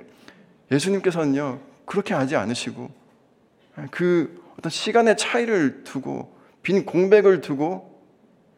예수님께서는요 0.73 1.61
그렇게 1.87 2.14
하지 2.14 2.35
않으시고 2.35 2.90
그 3.92 4.42
어떤 4.59 4.71
시간의 4.71 5.16
차이를 5.16 5.85
두고 5.85 6.32
빈 6.62 6.85
공백을 6.85 7.40
두고 7.40 7.91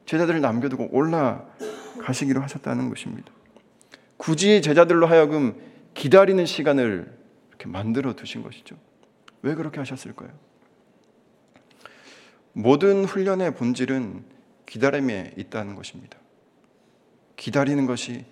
제자들을 0.07 0.41
남겨두고 0.41 0.89
올라가시기로 0.93 2.41
하셨다는 2.43 2.89
것입니다. 2.89 3.33
굳이 4.17 4.63
제자들로 4.63 5.07
하여금 5.07 5.61
기다리는 5.95 6.45
시간을 6.45 7.13
이렇게 7.49 7.67
만들어 7.67 8.15
두신 8.15 8.43
것이죠. 8.43 8.77
왜 9.43 9.55
그렇게 9.55 9.79
하셨을까요? 9.79 10.31
모든 12.53 13.05
훈련의 13.05 13.55
본질은 13.55 14.25
기다림에 14.67 15.35
있다는 15.37 15.75
것입니다. 15.75 16.19
기다리는 17.37 17.87
것이 17.87 18.25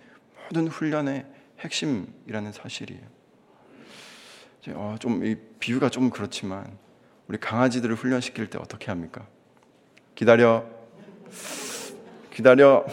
모든 0.44 0.68
훈련의 0.68 1.26
핵심이라는 1.58 2.52
사실이에요. 2.52 3.02
어, 4.70 4.96
좀이 5.00 5.36
비유가 5.58 5.88
좀 5.88 6.10
그렇지만 6.10 6.78
우리 7.26 7.38
강아지들을 7.38 7.94
훈련시킬 7.94 8.48
때 8.50 8.58
어떻게 8.58 8.86
합니까? 8.86 9.26
기다려. 10.14 10.64
기다려. 12.32 12.84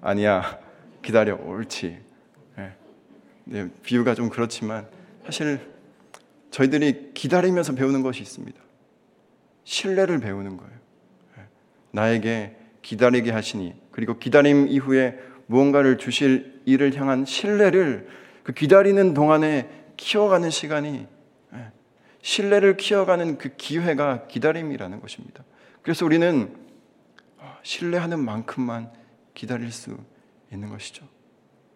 아니야. 0.00 0.58
기다려. 1.02 1.36
옳지. 1.36 1.98
네. 2.56 2.72
네, 3.44 3.68
비유가 3.82 4.14
좀 4.14 4.28
그렇지만 4.28 4.86
사실 5.24 5.60
저희들이 6.50 7.12
기다리면서 7.14 7.74
배우는 7.74 8.02
것이 8.02 8.22
있습니다. 8.22 8.60
신뢰를 9.64 10.20
배우는 10.20 10.56
거예요. 10.56 10.72
네. 11.36 11.42
나에게 11.90 12.56
기다리게 12.82 13.30
하시니 13.32 13.74
그리고 13.90 14.18
기다림 14.18 14.68
이후에 14.68 15.18
무언가를 15.46 15.98
주실 15.98 16.62
일을 16.64 16.94
향한 16.96 17.24
신뢰를 17.24 18.08
그 18.42 18.52
기다리는 18.52 19.14
동안에 19.14 19.68
키워가는 19.96 20.50
시간이 20.50 21.06
네. 21.52 21.72
신뢰를 22.22 22.76
키워가는 22.76 23.38
그 23.38 23.56
기회가 23.56 24.26
기다림이라는 24.26 25.00
것입니다. 25.00 25.44
그래서 25.82 26.04
우리는 26.04 26.54
신뢰하는 27.64 28.20
만큼만 28.20 28.92
기다릴 29.34 29.72
수 29.72 29.98
있는 30.52 30.68
것이죠. 30.68 31.04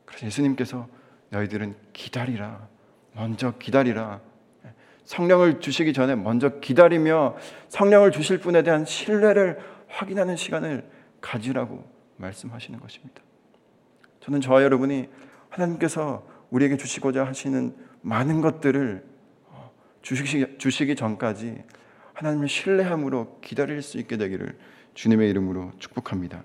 그래서 0.04 0.26
예수님께서 0.26 0.88
너희들은 1.30 1.74
기다리라. 1.92 2.68
먼저 3.14 3.58
기다리라. 3.58 4.20
성령을 5.04 5.60
주시기 5.60 5.94
전에 5.94 6.14
먼저 6.14 6.60
기다리며 6.60 7.36
성령을 7.68 8.12
주실 8.12 8.38
분에 8.38 8.62
대한 8.62 8.84
신뢰를 8.84 9.58
확인하는 9.88 10.36
시간을 10.36 10.88
가지라고 11.20 11.84
말씀하시는 12.16 12.78
것입니다. 12.78 13.22
저는 14.20 14.42
저와 14.42 14.62
여러분이 14.62 15.08
하나님께서 15.48 16.26
우리에게 16.50 16.76
주시고자 16.76 17.26
하시는 17.26 17.74
많은 18.02 18.42
것들을 18.42 19.04
어, 19.46 19.72
주시기, 20.02 20.94
전까지 20.94 21.62
하나님을 22.12 22.48
신뢰함으로 22.48 23.40
기다릴 23.40 23.80
수 23.80 23.98
있게 23.98 24.18
되기를 24.18 24.58
주님의 24.98 25.30
이름으로 25.30 25.70
축복합니다. 25.78 26.42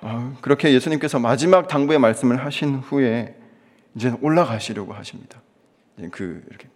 어, 0.00 0.38
그렇게 0.40 0.72
예수님께서 0.72 1.18
마지막 1.18 1.68
당부의 1.68 1.98
말씀을 1.98 2.42
하신 2.42 2.76
후에 2.76 3.36
이제 3.94 4.14
올라가시려고 4.22 4.94
하십니다. 4.94 5.42
그 6.10 6.42
이렇게 6.48 6.68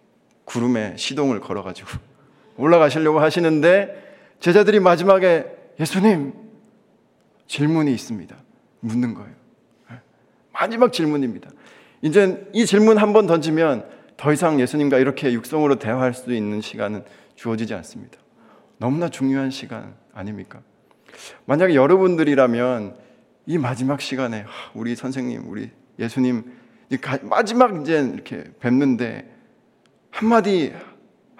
구름에 0.45 0.95
시동을 0.97 1.39
걸어가지고 1.39 1.89
올라가시려고 2.57 3.21
하시는데 3.21 4.35
제자들이 4.39 4.79
마지막에 4.79 5.47
예수님 5.79 6.33
질문이 7.47 7.91
있습니다. 7.91 8.35
묻는 8.81 9.15
거예요. 9.15 9.33
예. 9.93 9.95
마지막 10.51 10.93
질문입니다. 10.93 11.49
이제 12.03 12.47
이 12.53 12.67
질문 12.67 12.99
한 12.99 13.13
번 13.13 13.25
던지면 13.25 13.89
더더 14.17 14.33
이상 14.33 14.59
예수님과 14.59 14.99
이렇게 14.99 15.33
육성으로 15.33 15.79
대화할 15.79 16.13
수 16.13 16.35
있는 16.35 16.61
시간은 16.61 17.03
주어지지 17.35 17.73
않습니다. 17.73 18.19
너무나 18.77 19.09
중요한 19.09 19.49
시간 19.49 20.02
아닙니까? 20.13 20.61
만약에 21.45 21.75
여러분들이라면 21.75 22.95
이 23.45 23.57
마지막 23.57 24.01
시간에 24.01 24.45
우리 24.73 24.95
선생님, 24.95 25.49
우리 25.49 25.71
예수님 25.99 26.43
마지막 27.23 27.81
이제 27.81 27.99
이렇게 28.13 28.43
뵙는데 28.59 29.29
한마디 30.11 30.73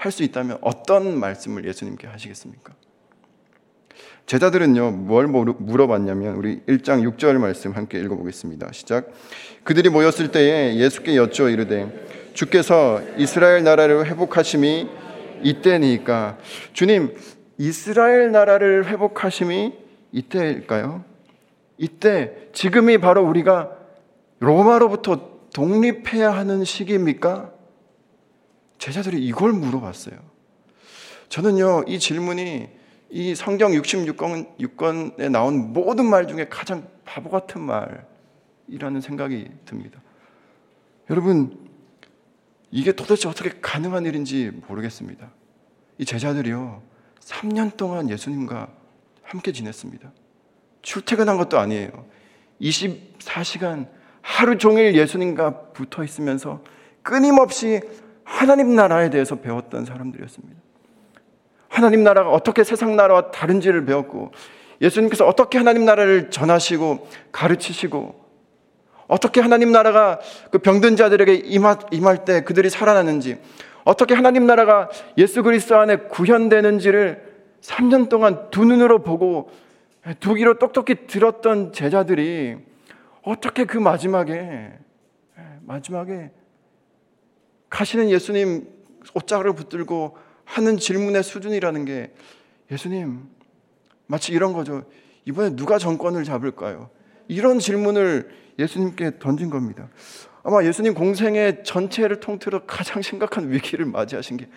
할 0.04 0.12
수 0.12 0.24
있다면 0.24 0.58
어떤 0.62 1.18
말씀을 1.18 1.66
예수님께 1.66 2.08
하시겠습니까? 2.08 2.74
제자들은요, 4.26 4.92
뭘 4.92 5.28
물어봤냐면, 5.28 6.36
우리 6.36 6.60
1장 6.62 7.10
6절 7.10 7.38
말씀 7.38 7.72
함께 7.72 8.00
읽어보겠습니다. 8.00 8.72
시작. 8.74 9.12
그들이 9.64 9.90
모였을 9.90 10.32
때에 10.32 10.76
예수께 10.76 11.16
여쭈어 11.16 11.50
이르되, 11.50 12.08
주께서 12.34 13.02
이스라엘 13.18 13.64
나라를 13.64 14.06
회복하심이 14.08 14.90
이때니까. 15.44 16.38
주님, 16.74 17.16
이스라엘 17.58 18.32
나라를 18.32 18.88
회복하심이 18.88 19.74
이때일까요? 20.12 21.04
이때, 21.78 22.50
지금이 22.54 23.00
바로 23.00 23.24
우리가 23.28 23.72
로마로부터 24.40 25.34
독립해야 25.54 26.32
하는 26.32 26.64
시기입니까? 26.64 27.52
제자들이 28.78 29.24
이걸 29.26 29.54
물어봤어요. 29.54 30.16
저는요, 31.30 31.84
이 31.88 32.00
질문이 32.00 32.70
이 33.10 33.36
성경 33.36 33.72
66권, 33.72 34.58
6권에 34.60 35.30
나온 35.30 35.72
모든 35.74 36.06
말 36.06 36.28
중에 36.28 36.48
가장 36.50 36.88
바보 37.06 37.30
같은 37.30 37.62
말이라는 37.62 39.02
생각이 39.02 39.50
듭니다. 39.66 40.02
여러분, 41.10 41.70
이게 42.72 42.92
도대체 42.92 43.30
어떻게 43.30 43.52
가능한 43.62 44.06
일인지 44.06 44.52
모르겠습니다. 44.68 45.32
이 46.00 46.06
제자들이요, 46.06 46.82
3년 47.26 47.78
동안 47.78 48.10
예수님과 48.10 48.68
함께 49.24 49.52
지냈습니다. 49.52 50.12
출퇴근한 50.82 51.38
것도 51.38 51.58
아니에요. 51.60 51.90
24시간 52.62 53.88
하루 54.22 54.58
종일 54.58 54.96
예수님과 54.96 55.72
붙어 55.74 56.04
있으면서 56.04 56.62
끊임없이 57.02 57.82
하나님 58.24 58.76
나라에 58.76 59.10
대해서 59.10 59.36
배웠던 59.36 59.86
사람들이었습니다. 59.86 60.62
하나님 61.68 62.04
나라가 62.04 62.30
어떻게 62.30 62.64
세상 62.64 62.96
나라와 62.96 63.32
다른지를 63.32 63.86
배웠고 63.86 64.32
예수님께서 64.82 65.26
어떻게 65.26 65.58
하나님 65.58 65.86
나라를 65.86 66.30
전하시고 66.30 67.10
가르치시고 67.32 68.24
어떻게 69.08 69.42
하나님 69.42 69.72
나라가 69.72 70.20
그 70.52 70.60
병든 70.60 70.96
자들에게 70.96 71.34
임할, 71.34 71.78
임할 71.92 72.26
때 72.26 72.44
그들이 72.44 72.70
살아나는지 72.70 73.38
어떻게 73.84 74.14
하나님 74.14 74.46
나라가 74.46 74.90
예수 75.18 75.44
그리스도 75.44 75.78
안에 75.78 75.98
구현되는지를 75.98 77.34
3년 77.62 78.10
동안 78.10 78.50
두 78.50 78.66
눈으로 78.66 79.04
보고 79.04 79.50
두 80.20 80.34
귀로 80.34 80.60
똑똑히 80.60 81.08
들었던 81.08 81.72
제자들이 81.72 82.58
어떻게 83.22 83.66
그 83.66 83.78
마지막에 83.78 84.74
마지막에 85.62 86.32
가시는 87.70 88.10
예수님 88.10 88.68
옷자락을 89.14 89.54
붙들고 89.54 90.18
하는 90.46 90.78
질문의 90.78 91.24
수준이라는 91.24 91.86
게 91.86 92.14
예수님 92.72 93.24
마치 94.08 94.34
이런 94.34 94.54
거죠. 94.54 94.84
이번에 95.26 95.56
누가 95.56 95.78
정권을 95.78 96.24
잡을까요? 96.26 96.90
이런 97.28 97.60
질문을 97.60 98.30
예수님께 98.60 99.20
던진 99.20 99.50
겁니다. 99.50 99.88
아마 100.44 100.64
예수님 100.64 100.94
공생의 100.94 101.64
전체를 101.64 102.20
통틀어 102.20 102.66
가장 102.66 103.02
심각한 103.02 103.50
위기를 103.50 103.86
맞이하신 103.86 104.38
게 104.38 104.50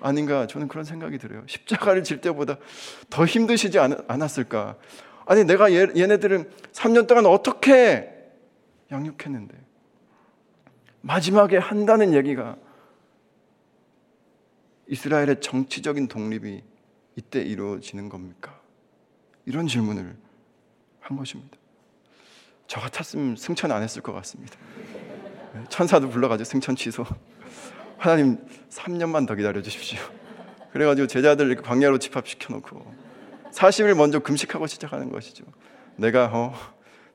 아닌가 0.00 0.46
저는 0.46 0.68
그런 0.68 0.84
생각이 0.84 1.18
들어요. 1.18 1.42
십자가를 1.46 2.02
질 2.04 2.20
때보다 2.20 2.56
더 3.10 3.26
힘드시지 3.26 3.78
않았을까? 3.78 4.76
아니 5.26 5.44
내가 5.44 5.72
얘, 5.72 5.88
얘네들은 5.94 6.50
3년 6.72 7.06
동안 7.06 7.26
어떻게 7.26 8.12
양육했는데 8.90 9.54
마지막에 11.02 11.58
한다는 11.58 12.14
얘기가 12.14 12.56
이스라엘의 14.88 15.40
정치적인 15.40 16.08
독립이 16.08 16.62
이때 17.16 17.42
이루어지는 17.42 18.08
겁니까? 18.08 18.60
이런 19.44 19.66
질문을 19.66 20.16
한 21.00 21.16
것입니다. 21.16 21.56
저 22.66 22.80
같았으면 22.80 23.36
승천 23.36 23.70
안 23.72 23.82
했을 23.82 24.02
것 24.02 24.12
같습니다. 24.12 24.56
천사도 25.68 26.08
불러가지고 26.08 26.44
승천 26.44 26.76
취소. 26.76 27.04
하나님 27.98 28.38
3년만 28.70 29.26
더 29.26 29.34
기다려 29.34 29.62
주십시오. 29.62 29.98
그래가지고 30.72 31.06
제자들 31.06 31.46
이렇게 31.46 31.62
광야로 31.62 31.98
집합시켜 31.98 32.52
놓고 32.54 32.94
40일 33.52 33.94
먼저 33.94 34.18
금식하고 34.18 34.66
시작하는 34.66 35.10
것이죠. 35.10 35.44
내가 35.96 36.26
어 36.32 36.52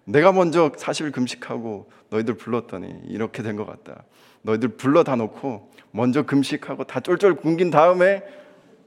내가 0.05 0.31
먼저 0.31 0.71
40일 0.71 1.11
금식하고 1.13 1.91
너희들 2.09 2.33
불렀더니 2.35 3.01
이렇게 3.07 3.43
된 3.43 3.55
것 3.55 3.65
같다. 3.65 4.03
너희들 4.41 4.69
불러 4.69 5.03
다 5.03 5.15
놓고 5.15 5.71
먼저 5.91 6.23
금식하고 6.23 6.85
다 6.85 6.99
쫄쫄 6.99 7.35
굶긴 7.35 7.69
다음에 7.69 8.23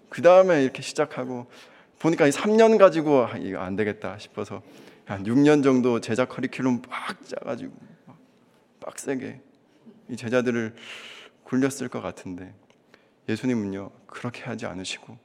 그 0.08 0.20
다음에 0.22 0.62
이렇게 0.64 0.82
시작하고 0.82 1.46
보니까 2.00 2.28
3년 2.28 2.76
가지고 2.76 3.26
아, 3.26 3.36
이거 3.38 3.60
안 3.60 3.76
되겠다 3.76 4.18
싶어서 4.18 4.62
한 5.06 5.22
6년 5.24 5.62
정도 5.62 6.00
제자 6.00 6.24
커리큘럼 6.26 6.88
막 6.88 7.24
짜가지고 7.26 7.72
빡세게 8.84 9.40
이 10.10 10.16
제자들을 10.16 10.74
굴렸을 11.44 11.88
것 11.88 12.00
같은데 12.02 12.54
예수님은요 13.28 13.90
그렇게 14.06 14.42
하지 14.44 14.66
않으시고 14.66 15.16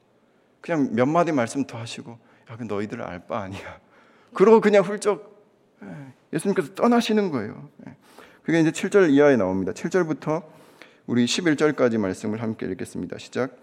그냥 0.61 0.89
몇 0.93 1.05
마디 1.05 1.31
말씀 1.31 1.65
더 1.65 1.77
하시고 1.77 2.17
야, 2.51 2.57
그 2.57 2.63
너희들 2.63 3.01
알 3.01 3.19
바 3.27 3.41
아니야. 3.41 3.79
그러고 4.33 4.61
그냥 4.61 4.83
훌쩍 4.83 5.37
예, 5.83 5.87
예수님께서 6.33 6.73
떠나시는 6.75 7.31
거예요. 7.31 7.69
예. 7.87 7.95
그게 8.43 8.59
이제 8.59 8.71
7절 8.71 9.11
이하에 9.11 9.35
나옵니다. 9.37 9.71
7절부터 9.71 10.43
우리 11.07 11.25
11절까지 11.25 11.97
말씀을 11.97 12.41
함께 12.41 12.65
읽겠습니다. 12.67 13.17
시작. 13.17 13.55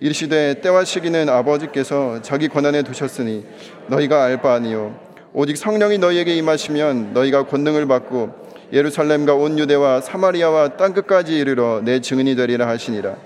이르시되 0.00 0.60
때와 0.62 0.84
시기는 0.84 1.28
아버지께서 1.28 2.22
자기 2.22 2.48
권한에 2.48 2.82
두셨으니 2.82 3.46
너희가 3.88 4.24
알 4.24 4.40
바 4.40 4.54
아니요 4.54 4.98
오직 5.32 5.56
성령이 5.56 5.98
너희에게 5.98 6.34
임하시면 6.36 7.12
너희가 7.12 7.46
권능을 7.46 7.86
받고 7.86 8.49
예루살렘과 8.72 9.34
온 9.34 9.58
유대와 9.58 10.00
사마리아와 10.00 10.76
땅 10.76 10.92
끝까지 10.92 11.36
이르러 11.38 11.80
내 11.84 12.00
증인이 12.00 12.36
되리라 12.36 12.68
하시니라. 12.68 13.16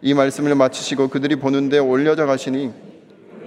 이 0.00 0.14
말씀을 0.14 0.54
마치시고 0.54 1.08
그들이 1.08 1.36
보는데 1.36 1.78
올려져 1.78 2.26
가시니 2.26 2.72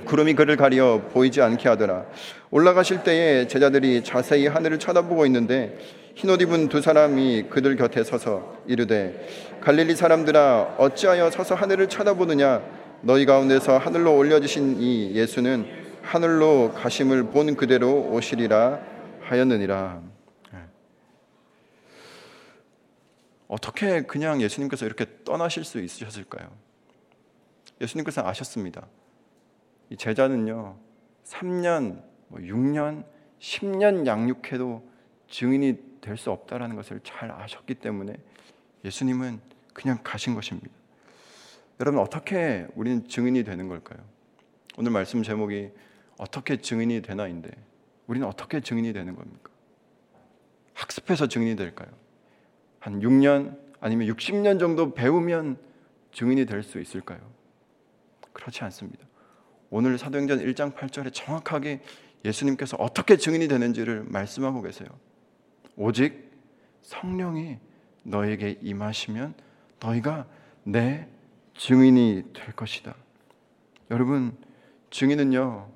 구름이 0.05 0.33
그를 0.33 0.57
가려 0.57 1.01
보이지 1.13 1.41
않게 1.41 1.69
하더라. 1.69 2.05
올라가실 2.51 3.03
때에 3.03 3.47
제자들이 3.47 4.03
자세히 4.03 4.47
하늘을 4.47 4.79
쳐다보고 4.79 5.25
있는데 5.27 5.77
흰옷 6.15 6.41
입은 6.41 6.69
두 6.69 6.81
사람이 6.81 7.45
그들 7.49 7.75
곁에 7.75 8.03
서서 8.03 8.57
이르되 8.67 9.27
갈릴리 9.61 9.95
사람들아 9.95 10.75
어찌하여 10.77 11.31
서서 11.31 11.55
하늘을 11.55 11.87
쳐다보느냐 11.87 12.61
너희 13.01 13.25
가운데서 13.25 13.77
하늘로 13.77 14.17
올려지신 14.17 14.81
이 14.81 15.13
예수는 15.15 15.65
하늘로 16.01 16.73
가심을 16.75 17.25
본 17.25 17.55
그대로 17.55 18.09
오시리라 18.11 18.79
하였느니라. 19.21 20.18
어떻게 23.49 24.03
그냥 24.03 24.41
예수님께서 24.41 24.85
이렇게 24.85 25.05
떠나실 25.25 25.65
수 25.65 25.81
있으셨을까요? 25.81 26.49
예수님께서 27.81 28.25
아셨습니다. 28.25 28.87
이 29.89 29.97
제자는요, 29.97 30.77
3년, 31.25 32.03
6년, 32.31 32.93
뭐 32.93 33.03
10년 33.39 34.05
양육해도 34.05 34.87
증인이 35.29 35.89
될 35.99 36.15
수 36.15 36.31
없다라는 36.31 36.75
것을 36.75 37.01
잘 37.03 37.31
아셨기 37.31 37.75
때문에 37.75 38.15
예수님은 38.85 39.41
그냥 39.73 39.99
가신 40.03 40.33
것입니다. 40.35 40.69
여러분 41.79 42.01
어떻게 42.01 42.67
우리는 42.75 43.07
증인이 43.07 43.43
되는 43.43 43.67
걸까요? 43.67 43.99
오늘 44.77 44.91
말씀 44.91 45.23
제목이 45.23 45.71
어떻게 46.17 46.57
증인이 46.57 47.01
되나인데 47.01 47.49
우리는 48.07 48.27
어떻게 48.27 48.61
증인이 48.61 48.93
되는 48.93 49.15
겁니까? 49.15 49.51
학습해서 50.73 51.27
증인이 51.27 51.55
될까요? 51.55 51.89
한 52.79 52.99
6년 53.01 53.57
아니면 53.79 54.07
60년 54.07 54.59
정도 54.59 54.93
배우면 54.93 55.57
증인이 56.11 56.45
될 56.45 56.63
수 56.63 56.79
있을까요? 56.79 57.19
그렇지 58.33 58.63
않습니다. 58.65 59.05
오늘 59.69 59.97
사도행전 59.97 60.39
1장 60.39 60.73
8절에 60.73 61.13
정확하게 61.13 61.81
예수님께서 62.25 62.77
어떻게 62.77 63.17
증인이 63.17 63.47
되는지를 63.47 64.03
말씀하고 64.07 64.61
계세요. 64.61 64.87
오직 65.75 66.31
성령이 66.81 67.57
너에게 68.03 68.57
임하시면 68.61 69.35
너희가 69.79 70.25
내 70.63 71.07
증인이 71.57 72.31
될 72.33 72.55
것이다. 72.55 72.95
여러분, 73.91 74.35
증인은요, 74.89 75.69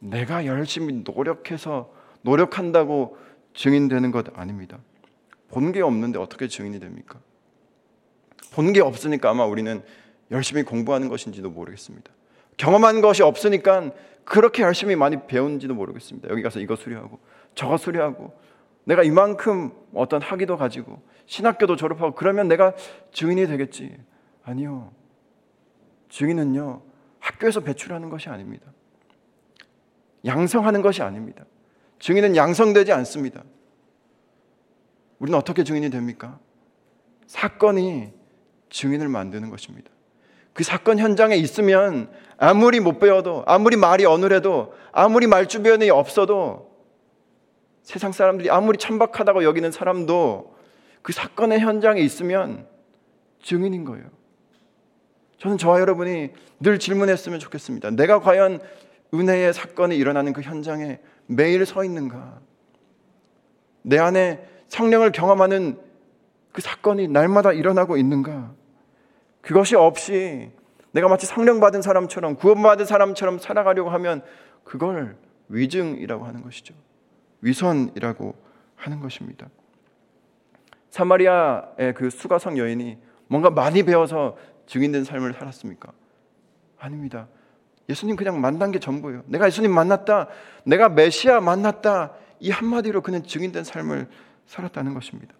내가 0.00 0.46
열심히 0.46 1.02
노력해서 1.06 1.92
노력한다고 2.22 3.16
증인되는 3.54 4.10
것 4.10 4.36
아닙니다. 4.38 4.78
본 5.52 5.72
게 5.72 5.80
없는데 5.82 6.18
어떻게 6.18 6.48
증인이 6.48 6.80
됩니까? 6.80 7.20
본 8.54 8.72
게 8.72 8.80
없으니까 8.80 9.30
아마 9.30 9.44
우리는 9.44 9.82
열심히 10.30 10.62
공부하는 10.62 11.08
것인지도 11.08 11.50
모르겠습니다. 11.50 12.10
경험한 12.56 13.00
것이 13.00 13.22
없으니까 13.22 13.90
그렇게 14.24 14.62
열심히 14.62 14.96
많이 14.96 15.26
배운지도 15.26 15.74
모르겠습니다. 15.74 16.28
여기 16.30 16.42
가서 16.42 16.60
이거 16.60 16.76
수료하고 16.76 17.18
저거 17.54 17.76
수료하고 17.76 18.32
내가 18.84 19.02
이만큼 19.02 19.72
어떤 19.94 20.20
학위도 20.22 20.56
가지고 20.56 21.02
신학교도 21.26 21.76
졸업하고 21.76 22.14
그러면 22.14 22.48
내가 22.48 22.74
증인이 23.12 23.46
되겠지. 23.46 23.96
아니요. 24.44 24.92
증인은요. 26.08 26.82
학교에서 27.20 27.60
배출하는 27.60 28.08
것이 28.10 28.28
아닙니다. 28.28 28.66
양성하는 30.24 30.82
것이 30.82 31.02
아닙니다. 31.02 31.44
증인은 32.00 32.36
양성되지 32.36 32.92
않습니다. 32.92 33.42
우리는 35.22 35.38
어떻게 35.38 35.62
증인이 35.62 35.88
됩니까? 35.90 36.40
사건이 37.28 38.12
증인을 38.70 39.08
만드는 39.08 39.50
것입니다. 39.50 39.88
그 40.52 40.64
사건 40.64 40.98
현장에 40.98 41.36
있으면 41.36 42.10
아무리 42.38 42.80
못 42.80 42.98
배워도, 42.98 43.44
아무리 43.46 43.76
말이 43.76 44.04
어눌해도, 44.04 44.74
아무리 44.90 45.28
말주변이 45.28 45.90
없어도, 45.90 46.72
세상 47.84 48.10
사람들이 48.10 48.50
아무리 48.50 48.78
천박하다고 48.78 49.44
여기는 49.44 49.70
사람도 49.70 50.56
그 51.02 51.12
사건의 51.12 51.60
현장에 51.60 52.00
있으면 52.00 52.66
증인인 53.40 53.84
거예요. 53.84 54.04
저는 55.38 55.56
저와 55.56 55.78
여러분이 55.78 56.30
늘 56.58 56.80
질문했으면 56.80 57.38
좋겠습니다. 57.38 57.90
내가 57.90 58.18
과연 58.18 58.60
은혜의 59.14 59.54
사건이 59.54 59.96
일어나는 59.96 60.32
그 60.32 60.40
현장에 60.40 60.98
매일 61.26 61.64
서 61.64 61.84
있는가? 61.84 62.40
내 63.82 63.98
안에 63.98 64.51
성령을 64.72 65.12
경험하는 65.12 65.78
그 66.50 66.62
사건이 66.62 67.08
날마다 67.08 67.52
일어나고 67.52 67.98
있는가? 67.98 68.52
그것이 69.42 69.76
없이 69.76 70.50
내가 70.92 71.08
마치 71.08 71.26
성령 71.26 71.60
받은 71.60 71.82
사람처럼 71.82 72.36
구원받은 72.36 72.86
사람처럼 72.86 73.38
살아가려고 73.38 73.90
하면 73.90 74.22
그걸 74.64 75.18
위증이라고 75.48 76.24
하는 76.24 76.42
것이죠. 76.42 76.74
위선이라고 77.42 78.34
하는 78.76 79.00
것입니다. 79.00 79.48
사마리아의 80.88 81.92
그 81.94 82.08
수가성 82.08 82.56
여인이 82.56 82.96
뭔가 83.26 83.50
많이 83.50 83.82
배워서 83.82 84.38
증인된 84.66 85.04
삶을 85.04 85.34
살았습니까? 85.34 85.92
아닙니다. 86.78 87.28
예수님 87.90 88.16
그냥 88.16 88.40
만난 88.40 88.70
게 88.70 88.78
전부예요. 88.78 89.24
내가 89.26 89.46
예수님 89.48 89.70
만났다. 89.70 90.28
내가 90.64 90.88
메시아 90.88 91.40
만났다. 91.40 92.14
이 92.40 92.50
한마디로 92.50 93.02
그는 93.02 93.22
증인된 93.22 93.64
삶을 93.64 94.08
살았다는 94.52 94.92
것입니다. 94.92 95.34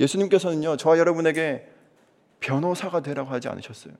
예수님께서는요, 0.00 0.78
저와 0.78 0.98
여러분에게 0.98 1.68
변호사가 2.40 3.00
되라고 3.00 3.30
하지 3.30 3.48
않으셨어요. 3.48 3.92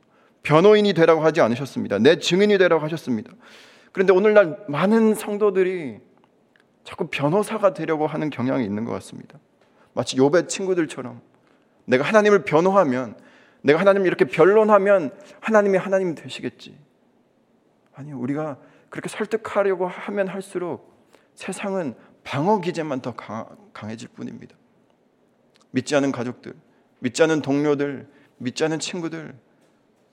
변호인이 0.42 0.94
되라고 0.94 1.22
하지 1.22 1.40
않으셨습니다. 1.42 1.98
내 1.98 2.18
증인이 2.18 2.56
되라고 2.58 2.82
하셨습니다. 2.82 3.30
그런데 3.92 4.12
오늘날 4.12 4.58
많은 4.68 5.14
성도들이 5.14 5.98
자꾸 6.82 7.08
변호사가 7.08 7.74
되려고 7.74 8.06
하는 8.06 8.30
경향이 8.30 8.64
있는 8.64 8.84
것 8.84 8.92
같습니다. 8.92 9.38
마치 9.92 10.16
요배 10.16 10.46
친구들처럼 10.46 11.20
내가 11.84 12.02
하나님을 12.02 12.44
변호하면 12.44 13.14
내가 13.60 13.78
하나님을 13.78 14.06
이렇게 14.06 14.24
변론하면 14.24 15.12
하나님이 15.40 15.76
하나님 15.76 16.14
되시겠지. 16.14 16.76
아니 17.94 18.12
우리가 18.12 18.56
그렇게 18.88 19.10
설득하려고 19.10 19.86
하면 19.86 20.28
할수록 20.28 20.90
세상은 21.34 21.94
방어 22.24 22.60
기제만 22.60 23.00
더 23.00 23.14
강해질 23.72 24.08
뿐입니다. 24.08 24.54
믿지 25.70 25.94
않은 25.96 26.12
가족들, 26.12 26.54
믿지 27.00 27.22
않은 27.22 27.42
동료들, 27.42 28.08
믿지 28.38 28.64
않은 28.64 28.78
친구들, 28.78 29.34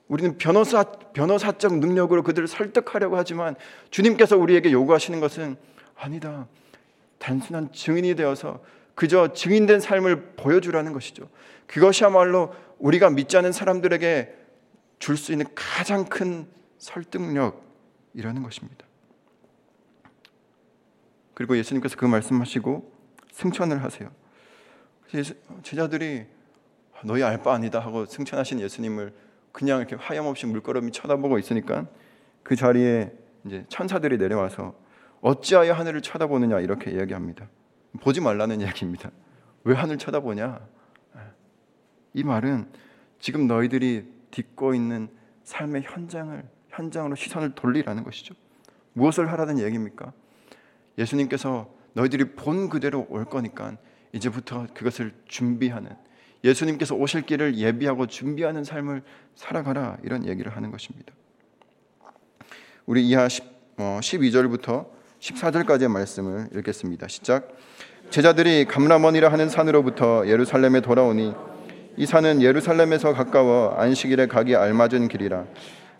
우리는 0.07 0.37
변호사 0.37 0.83
변호사적 0.83 1.77
능력으로 1.77 2.23
그들을 2.23 2.47
설득하려고 2.47 3.17
하지만 3.17 3.55
주님께서 3.91 4.37
우리에게 4.37 4.71
요구하시는 4.71 5.19
것은 5.19 5.55
아니다. 5.95 6.47
단순한 7.19 7.71
증인이 7.73 8.15
되어서 8.15 8.63
그저 8.95 9.33
증인된 9.33 9.79
삶을 9.79 10.33
보여주라는 10.35 10.93
것이죠. 10.93 11.29
그것이야말로 11.67 12.53
우리가 12.79 13.09
믿지 13.11 13.37
않은 13.37 13.51
사람들에게 13.51 14.35
줄 14.97 15.15
수 15.15 15.31
있는 15.31 15.45
가장 15.55 16.05
큰 16.05 16.47
설득력이라는 16.79 18.43
것입니다. 18.43 18.85
그리고 21.39 21.57
예수님께서 21.57 21.95
그 21.95 22.03
말씀하시고 22.03 22.91
승천을 23.31 23.81
하세요. 23.81 24.11
제자들이 25.63 26.25
너희 27.05 27.23
알바 27.23 27.53
아니다 27.53 27.79
하고 27.79 28.05
승천하신 28.05 28.59
예수님을 28.59 29.13
그냥 29.53 29.79
이렇게 29.79 29.95
하염없이 29.95 30.47
물끄러미 30.47 30.91
쳐다보고 30.91 31.39
있으니까 31.39 31.87
그 32.43 32.57
자리에 32.57 33.13
이제 33.45 33.63
천사들이 33.69 34.17
내려와서 34.17 34.75
어찌하여 35.21 35.71
하늘을 35.71 36.01
쳐다보느냐 36.01 36.59
이렇게 36.59 36.91
이야기합니다. 36.91 37.47
보지 38.01 38.19
말라는 38.19 38.59
이야기입니다. 38.59 39.09
왜 39.63 39.75
하늘 39.75 39.97
쳐다보냐? 39.97 40.59
이 42.15 42.23
말은 42.25 42.67
지금 43.19 43.47
너희들이 43.47 44.11
딛고 44.31 44.73
있는 44.73 45.07
삶의 45.45 45.83
현장을 45.83 46.43
현장으로 46.67 47.15
시선을 47.15 47.55
돌리라는 47.55 48.03
것이죠. 48.03 48.35
무엇을 48.91 49.31
하라는 49.31 49.59
얘기입니까? 49.59 50.11
예수님께서 50.97 51.69
너희들이 51.93 52.35
본 52.35 52.69
그대로 52.69 53.05
올 53.09 53.25
거니까 53.25 53.77
이제부터 54.13 54.67
그것을 54.73 55.13
준비하는 55.27 55.91
예수님께서 56.43 56.95
오실 56.95 57.23
길을 57.23 57.57
예비하고 57.57 58.07
준비하는 58.07 58.63
삶을 58.63 59.03
살아가라 59.35 59.97
이런 60.03 60.25
얘기를 60.25 60.55
하는 60.55 60.71
것입니다. 60.71 61.13
우리 62.85 63.07
이하 63.07 63.27
10, 63.27 63.43
12절부터 63.77 64.69
어, 64.69 64.91
14절까지의 65.19 65.89
말씀을 65.89 66.49
읽겠습니다. 66.55 67.07
시작. 67.07 67.55
제자들이 68.09 68.65
감람원이라 68.65 69.31
하는 69.31 69.49
산으로부터 69.49 70.27
예루살렘에 70.27 70.81
돌아오니 70.81 71.33
이 71.97 72.05
산은 72.05 72.41
예루살렘에서 72.41 73.13
가까워 73.13 73.75
안식일에 73.77 74.27
가기 74.27 74.55
알맞은 74.55 75.09
길이라 75.09 75.45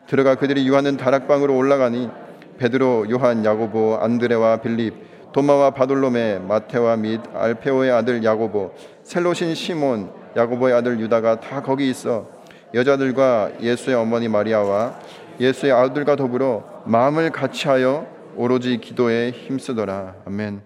들어가 0.07 0.35
그들이 0.35 0.67
유하는 0.67 0.97
다락방으로 0.97 1.55
올라가니 1.55 2.09
베드로, 2.59 3.09
요한, 3.09 3.43
야고보, 3.43 3.95
안드레와 4.01 4.57
빌립, 4.57 4.93
도마와 5.31 5.71
바돌로메, 5.71 6.39
마테와 6.39 6.97
및 6.97 7.21
알페오의 7.33 7.91
아들 7.91 8.23
야고보, 8.23 8.73
셀로신 9.03 9.55
시몬, 9.55 10.11
야고보의 10.35 10.75
아들 10.75 10.99
유다가 10.99 11.39
다 11.39 11.61
거기 11.61 11.89
있어 11.89 12.29
여자들과 12.73 13.61
예수의 13.61 13.95
어머니 13.95 14.27
마리아와 14.27 14.99
예수의 15.39 15.71
아들과 15.71 16.15
더불어 16.15 16.83
마음을 16.85 17.31
같이하여 17.31 18.05
오로지 18.35 18.77
기도에 18.77 19.31
힘쓰더라. 19.31 20.15
아멘. 20.25 20.61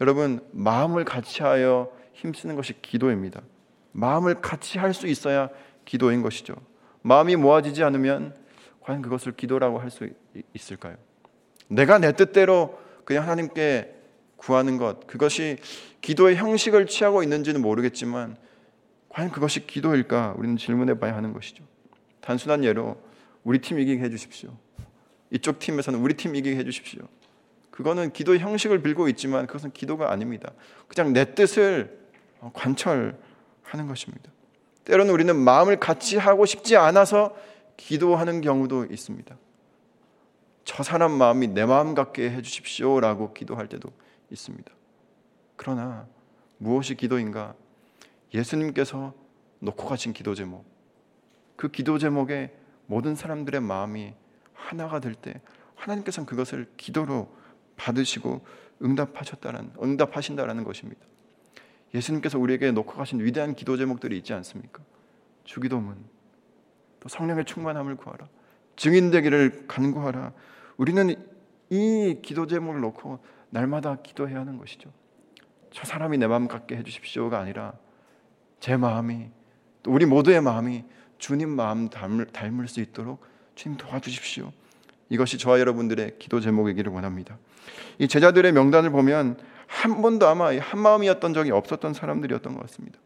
여러분 0.00 0.40
마음을 0.52 1.04
같이하여 1.04 1.90
힘쓰는 2.12 2.54
것이 2.54 2.80
기도입니다. 2.80 3.40
마음을 3.92 4.40
같이 4.40 4.78
할 4.78 4.92
수 4.92 5.06
있어야 5.06 5.48
기도인 5.84 6.22
것이죠. 6.22 6.54
마음이 7.02 7.36
모아지지 7.36 7.82
않으면 7.82 8.34
과연 8.80 9.02
그것을 9.02 9.32
기도라고 9.32 9.78
할 9.78 9.90
수 9.90 10.08
있을까요? 10.52 10.96
내가 11.68 11.98
내 11.98 12.12
뜻대로 12.12 12.78
그냥 13.04 13.24
하나님께 13.24 13.94
구하는 14.36 14.76
것, 14.76 15.06
그것이 15.06 15.58
기도의 16.00 16.36
형식을 16.36 16.86
취하고 16.86 17.22
있는지는 17.22 17.62
모르겠지만 17.62 18.36
과연 19.08 19.30
그것이 19.30 19.66
기도일까? 19.66 20.34
우리는 20.36 20.56
질문해 20.56 20.98
봐야 20.98 21.16
하는 21.16 21.32
것이죠. 21.32 21.64
단순한 22.20 22.64
예로 22.64 23.00
우리 23.42 23.60
팀 23.60 23.78
이기게 23.78 24.02
해 24.02 24.10
주십시오. 24.10 24.50
이쪽 25.30 25.58
팀에서는 25.58 25.98
우리 26.00 26.14
팀 26.14 26.34
이기게 26.34 26.56
해 26.56 26.64
주십시오. 26.64 27.02
그거는 27.70 28.12
기도의 28.12 28.38
형식을 28.40 28.82
빌고 28.82 29.08
있지만 29.08 29.46
그것은 29.46 29.72
기도가 29.72 30.12
아닙니다. 30.12 30.52
그냥 30.88 31.12
내 31.12 31.34
뜻을 31.34 31.98
관철하는 32.52 33.16
것입니다. 33.88 34.30
때로는 34.84 35.12
우리는 35.12 35.34
마음을 35.36 35.80
같이 35.80 36.16
하고 36.16 36.46
싶지 36.46 36.76
않아서 36.76 37.34
기도하는 37.76 38.40
경우도 38.40 38.86
있습니다. 38.86 39.36
저 40.64 40.82
사람 40.82 41.12
마음이 41.12 41.48
내 41.48 41.64
마음 41.64 41.94
같게 41.94 42.30
해 42.30 42.42
주십시오라고 42.42 43.34
기도할 43.34 43.68
때도 43.68 43.90
있습니다. 44.30 44.72
그러나 45.56 46.06
무엇이 46.58 46.94
기도인가? 46.94 47.54
예수님께서 48.32 49.14
놓고 49.60 49.86
가신 49.86 50.12
기도 50.12 50.34
제목, 50.34 50.64
그 51.56 51.70
기도 51.70 51.98
제목에 51.98 52.56
모든 52.86 53.14
사람들의 53.14 53.60
마음이 53.60 54.14
하나가 54.52 55.00
될 55.00 55.14
때 55.14 55.40
하나님께서는 55.76 56.26
그것을 56.26 56.66
기도로 56.76 57.34
받으시고 57.76 58.44
응답하셨다는 58.82 59.72
응답하신다라는 59.82 60.64
것입니다. 60.64 61.02
예수님께서 61.94 62.38
우리에게 62.38 62.72
놓고 62.72 62.94
가신 62.94 63.20
위대한 63.20 63.54
기도 63.54 63.76
제목들이 63.76 64.16
있지 64.18 64.32
않습니까? 64.32 64.82
주기도문, 65.44 66.04
또 67.00 67.08
성령의 67.08 67.44
충만함을 67.44 67.96
구하라, 67.96 68.28
증인되기를 68.76 69.64
간구하라. 69.68 70.32
우리는 70.76 71.14
이 71.70 72.18
기도 72.22 72.46
제목을 72.46 72.80
놓고 72.80 73.20
날마다 73.50 73.96
기도해야 74.02 74.40
하는 74.40 74.58
것이죠. 74.58 74.90
저 75.70 75.84
사람이 75.84 76.18
내 76.18 76.26
마음 76.26 76.48
같게 76.48 76.76
해주십시오가 76.76 77.38
아니라 77.38 77.72
제 78.60 78.76
마음이 78.76 79.28
또 79.82 79.92
우리 79.92 80.06
모두의 80.06 80.40
마음이 80.40 80.84
주님 81.18 81.50
마음 81.50 81.88
닮을, 81.88 82.26
닮을 82.26 82.68
수 82.68 82.80
있도록 82.80 83.24
주님 83.54 83.76
도와주십시오. 83.76 84.52
이것이 85.08 85.38
저와 85.38 85.60
여러분들의 85.60 86.16
기도 86.18 86.40
제목이기를 86.40 86.92
원합니다. 86.92 87.38
이 87.98 88.08
제자들의 88.08 88.52
명단을 88.52 88.90
보면 88.90 89.38
한 89.66 90.02
번도 90.02 90.26
아마 90.26 90.56
한 90.56 90.80
마음이었던 90.80 91.34
적이 91.34 91.50
없었던 91.52 91.94
사람들이었던 91.94 92.54
것 92.54 92.60
같습니다. 92.62 92.98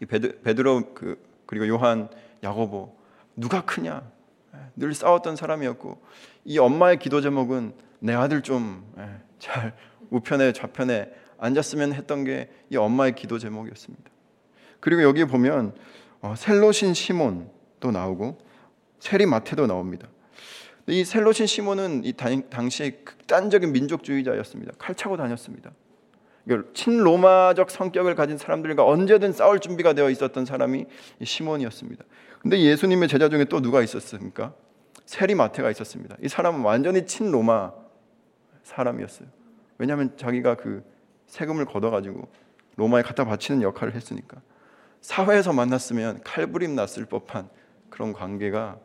이 0.00 0.06
베드, 0.06 0.42
베드로 0.42 0.94
그 0.94 1.22
그리고 1.46 1.68
요한, 1.68 2.08
야고보 2.42 2.96
누가 3.36 3.64
크냐 3.64 4.02
예, 4.02 4.15
늘 4.76 4.94
싸웠던 4.94 5.36
사람이었고 5.36 6.00
이 6.44 6.58
엄마의 6.58 6.98
기도 6.98 7.20
제목은 7.20 7.74
내 7.98 8.14
아들 8.14 8.42
좀잘 8.42 8.94
예, 8.98 9.72
우편에 10.10 10.52
좌편에 10.52 11.10
앉았으면 11.38 11.92
했던 11.92 12.24
게 12.24 12.48
이 12.70 12.76
엄마의 12.76 13.14
기도 13.14 13.38
제목이었습니다. 13.38 14.10
그리고 14.80 15.02
여기 15.02 15.24
보면 15.24 15.74
어, 16.20 16.34
셀롯인 16.36 16.94
시몬도 16.94 17.90
나오고 17.92 18.38
세리 18.98 19.26
마태도 19.26 19.66
나옵니다. 19.66 20.08
이 20.88 21.04
셀롯인 21.04 21.46
시몬은 21.46 22.04
이 22.04 22.12
당시에 22.12 22.90
극단적인 23.04 23.72
민족주의자였습니다. 23.72 24.72
칼 24.78 24.94
차고 24.94 25.16
다녔습니다. 25.16 25.72
친로마적 26.74 27.70
성격을 27.72 28.14
가진 28.14 28.38
사람들과 28.38 28.86
언제든 28.86 29.32
싸울 29.32 29.58
준비가 29.58 29.94
되어 29.94 30.10
있었던 30.10 30.44
사람이 30.44 30.86
시몬이었습니다. 31.22 32.04
근데 32.40 32.60
예수님의 32.60 33.08
제자 33.08 33.28
중에 33.28 33.46
또 33.46 33.60
누가 33.60 33.82
있었습니까? 33.82 34.54
세리마테가 35.06 35.70
있었습니다. 35.70 36.16
이 36.20 36.28
사람은 36.28 36.60
완전히 36.60 37.06
친로마 37.06 37.72
사람이었어요. 38.64 39.28
왜냐하면 39.78 40.16
자기가 40.16 40.56
그 40.56 40.84
세금을 41.26 41.64
걷어가지고 41.64 42.28
로마에 42.76 43.02
갖다 43.02 43.24
바치는 43.24 43.62
역할을 43.62 43.94
했으니까 43.94 44.40
사회에서 45.00 45.52
만났으면 45.52 46.22
칼부림 46.24 46.74
났을 46.74 47.06
법한 47.06 47.48
그런 47.90 48.12
관계가 48.12 48.78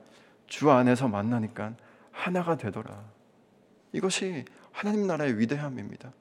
주 0.48 0.70
안에서 0.70 1.08
만나니까 1.08 1.76
하나가 2.12 2.56
되더라. 2.56 3.04
이것이 3.94 4.46
하나님 4.72 5.08
나라의 5.08 5.40
위대함입니다. 5.40 6.12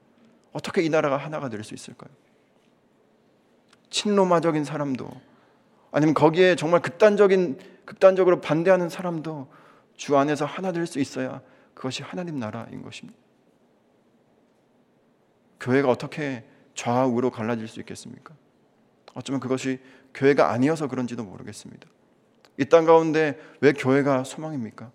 어떻게 0.51 0.81
이 0.81 0.89
나라가 0.89 1.17
하나가 1.17 1.49
될 1.49 1.63
수 1.63 1.73
있을까요? 1.73 2.11
친로마적인 3.89 4.63
사람도 4.63 5.09
아니면 5.91 6.13
거기에 6.13 6.55
정말 6.55 6.81
극단적인 6.81 7.59
극단적으로 7.85 8.41
반대하는 8.41 8.89
사람도 8.89 9.47
주 10.01 10.17
안에서 10.17 10.45
하나 10.45 10.71
될 10.71 10.87
수 10.87 10.99
있어야 10.99 11.41
그것이 11.75 12.01
하나님 12.01 12.39
나라인 12.39 12.81
것입니다. 12.81 13.19
교회가 15.59 15.89
어떻게 15.91 16.43
좌우로 16.73 17.29
갈라질 17.29 17.67
수 17.67 17.79
있겠습니까? 17.81 18.33
어쩌면 19.13 19.39
그것이 19.39 19.79
교회가 20.15 20.49
아니어서 20.51 20.87
그런지도 20.87 21.23
모르겠습니다. 21.23 21.87
이 22.57 22.65
땅 22.65 22.85
가운데 22.85 23.39
왜 23.61 23.73
교회가 23.73 24.23
소망입니까? 24.23 24.91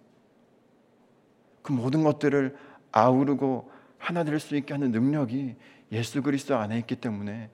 그 1.63 1.71
모든 1.71 2.03
것들을 2.03 2.57
아우르고 2.91 3.71
하나 3.99 4.25
될 4.25 4.41
수 4.41 4.57
있게 4.57 4.75
하는 4.75 4.91
능력이 4.91 5.55
예수 5.93 6.21
그리스도 6.21 6.57
안에 6.57 6.79
있기 6.81 6.97
때문에 6.97 7.51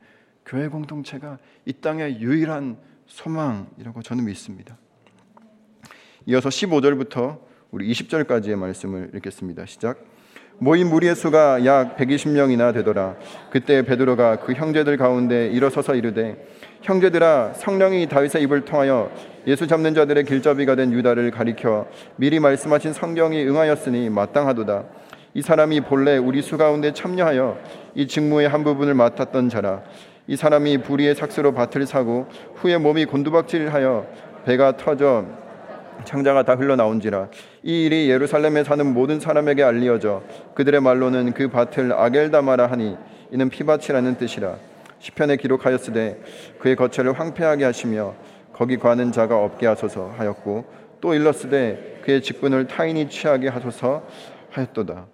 교회 0.46 0.68
공동체가 0.68 1.36
이 1.66 1.74
땅의 1.74 2.22
유일한 2.22 2.78
소망이라고 3.08 4.00
저는 4.00 4.24
믿습니다. 4.24 4.78
이어서 6.26 6.48
15절부터 6.48 7.40
우리 7.72 7.90
20절까지의 7.90 8.54
말씀을 8.54 9.10
읽겠습니다. 9.14 9.66
시작. 9.66 9.98
모인 10.58 10.88
무리의 10.88 11.16
수가 11.16 11.64
약 11.64 11.96
120명이나 11.96 12.72
되더라. 12.72 13.16
그때 13.50 13.82
베드로가 13.82 14.36
그 14.36 14.52
형제들 14.52 14.96
가운데 14.96 15.48
일어서서 15.48 15.96
이르되 15.96 16.46
형제들아 16.82 17.54
성령이 17.54 18.08
다윗의 18.08 18.42
입을 18.42 18.64
통하여 18.64 19.10
예수 19.48 19.66
잡는 19.66 19.94
자들의 19.94 20.24
길잡이가 20.24 20.76
된 20.76 20.92
유다를 20.92 21.32
가리켜 21.32 21.88
미리 22.14 22.38
말씀하신 22.38 22.92
성경이 22.92 23.44
응하였으니 23.44 24.08
마땅하도다. 24.10 24.84
이 25.34 25.42
사람이 25.42 25.80
본래 25.80 26.18
우리 26.18 26.40
수 26.42 26.56
가운데 26.56 26.92
참여하여 26.92 27.58
이 27.96 28.06
직무의 28.06 28.48
한 28.48 28.62
부분을 28.62 28.94
맡았던 28.94 29.48
자라. 29.48 29.82
이 30.28 30.36
사람이 30.36 30.82
불의의 30.82 31.16
삭스로 31.16 31.52
밭을 31.52 31.84
사고 31.86 32.28
후에 32.54 32.78
몸이 32.78 33.06
곤두박질하여 33.06 34.06
배가 34.44 34.76
터져 34.76 35.41
창자가 36.04 36.42
다 36.44 36.54
흘러나온지라 36.54 37.28
이 37.62 37.84
일이 37.84 38.10
예루살렘에 38.10 38.64
사는 38.64 38.92
모든 38.92 39.20
사람에게 39.20 39.62
알리어져 39.62 40.22
그들의 40.54 40.80
말로는 40.80 41.32
그 41.32 41.48
밭을 41.48 41.92
아겔다마라 41.92 42.66
하니 42.66 42.96
이는 43.30 43.48
피밭이라는 43.48 44.16
뜻이라 44.18 44.56
시편에 44.98 45.36
기록하였으되 45.36 46.22
그의 46.60 46.76
거처를 46.76 47.18
황폐하게 47.18 47.64
하시며 47.64 48.14
거기 48.52 48.76
관은 48.76 49.10
자가 49.10 49.42
없게 49.42 49.66
하소서 49.66 50.10
하였고 50.16 50.64
또 51.00 51.14
일렀으되 51.14 52.00
그의 52.04 52.22
직분을 52.22 52.68
타인이 52.68 53.10
취하게 53.10 53.48
하소서 53.48 54.06
하였도다. 54.50 55.06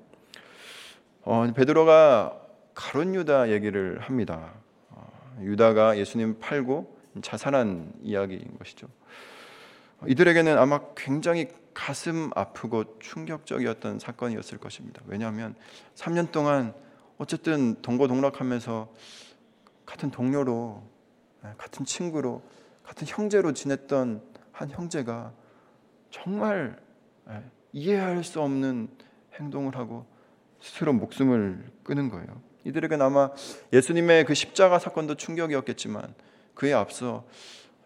어, 1.22 1.52
베드로가 1.54 2.38
가론 2.74 3.14
유다 3.14 3.50
얘기를 3.50 3.98
합니다. 4.00 4.52
어, 4.90 5.38
유다가 5.40 5.96
예수님 5.96 6.38
팔고 6.40 6.98
자살한 7.22 7.92
이야기인 8.02 8.58
것이죠. 8.58 8.88
이들에게는 10.06 10.58
아마 10.58 10.80
굉장히 10.96 11.48
가슴 11.74 12.30
아프고 12.34 12.98
충격적이었던 12.98 13.98
사건이었을 13.98 14.58
것입니다. 14.58 15.02
왜냐하면 15.06 15.54
3년 15.96 16.30
동안 16.30 16.74
어쨌든 17.18 17.80
동고동락하면서 17.82 18.88
같은 19.86 20.10
동료로 20.10 20.82
예, 21.44 21.54
같은 21.56 21.84
친구로 21.84 22.42
같은 22.82 23.06
형제로 23.06 23.52
지냈던 23.52 24.22
한 24.52 24.70
형제가 24.70 25.32
정말 26.10 26.80
예, 27.28 27.42
이해할 27.72 28.24
수 28.24 28.40
없는 28.40 28.88
행동을 29.34 29.76
하고 29.76 30.06
스스로 30.60 30.92
목숨을 30.92 31.64
끊은 31.84 32.08
거예요. 32.08 32.40
이들에게는 32.64 33.04
아마 33.04 33.30
예수님의 33.72 34.24
그 34.24 34.34
십자가 34.34 34.78
사건도 34.78 35.14
충격이었겠지만 35.14 36.14
그에 36.54 36.72
앞서 36.72 37.24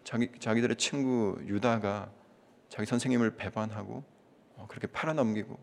자기 0.03 0.29
자기들의 0.39 0.75
친구 0.77 1.37
유다가 1.45 2.11
자기 2.69 2.85
선생님을 2.85 3.35
배반하고 3.35 4.03
어, 4.55 4.65
그렇게 4.67 4.87
팔아넘기고 4.87 5.57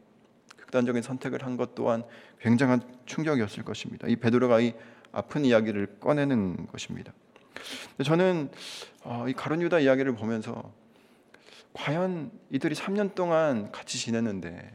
극단적인 0.57 1.03
선택을 1.03 1.45
한 1.45 1.57
것 1.57 1.75
또한 1.75 2.05
굉장한 2.41 2.83
충격이었을 3.07 3.65
것입니다. 3.65 4.07
이 4.09 4.17
베드로가 4.17 4.61
이 4.61 4.75
아픈 5.13 5.45
이야기를 5.45 5.99
꺼내는 6.01 6.67
것입니다. 6.69 7.13
저는 8.05 8.51
어, 9.03 9.27
이 9.29 9.33
가론 9.33 9.61
유다 9.63 9.81
이야기를 9.81 10.15
보면서 10.15 10.73
과연 11.73 12.31
이들이 12.51 12.75
3년 12.75 13.15
동안 13.15 13.71
같이 13.73 13.99
지냈는데 13.99 14.75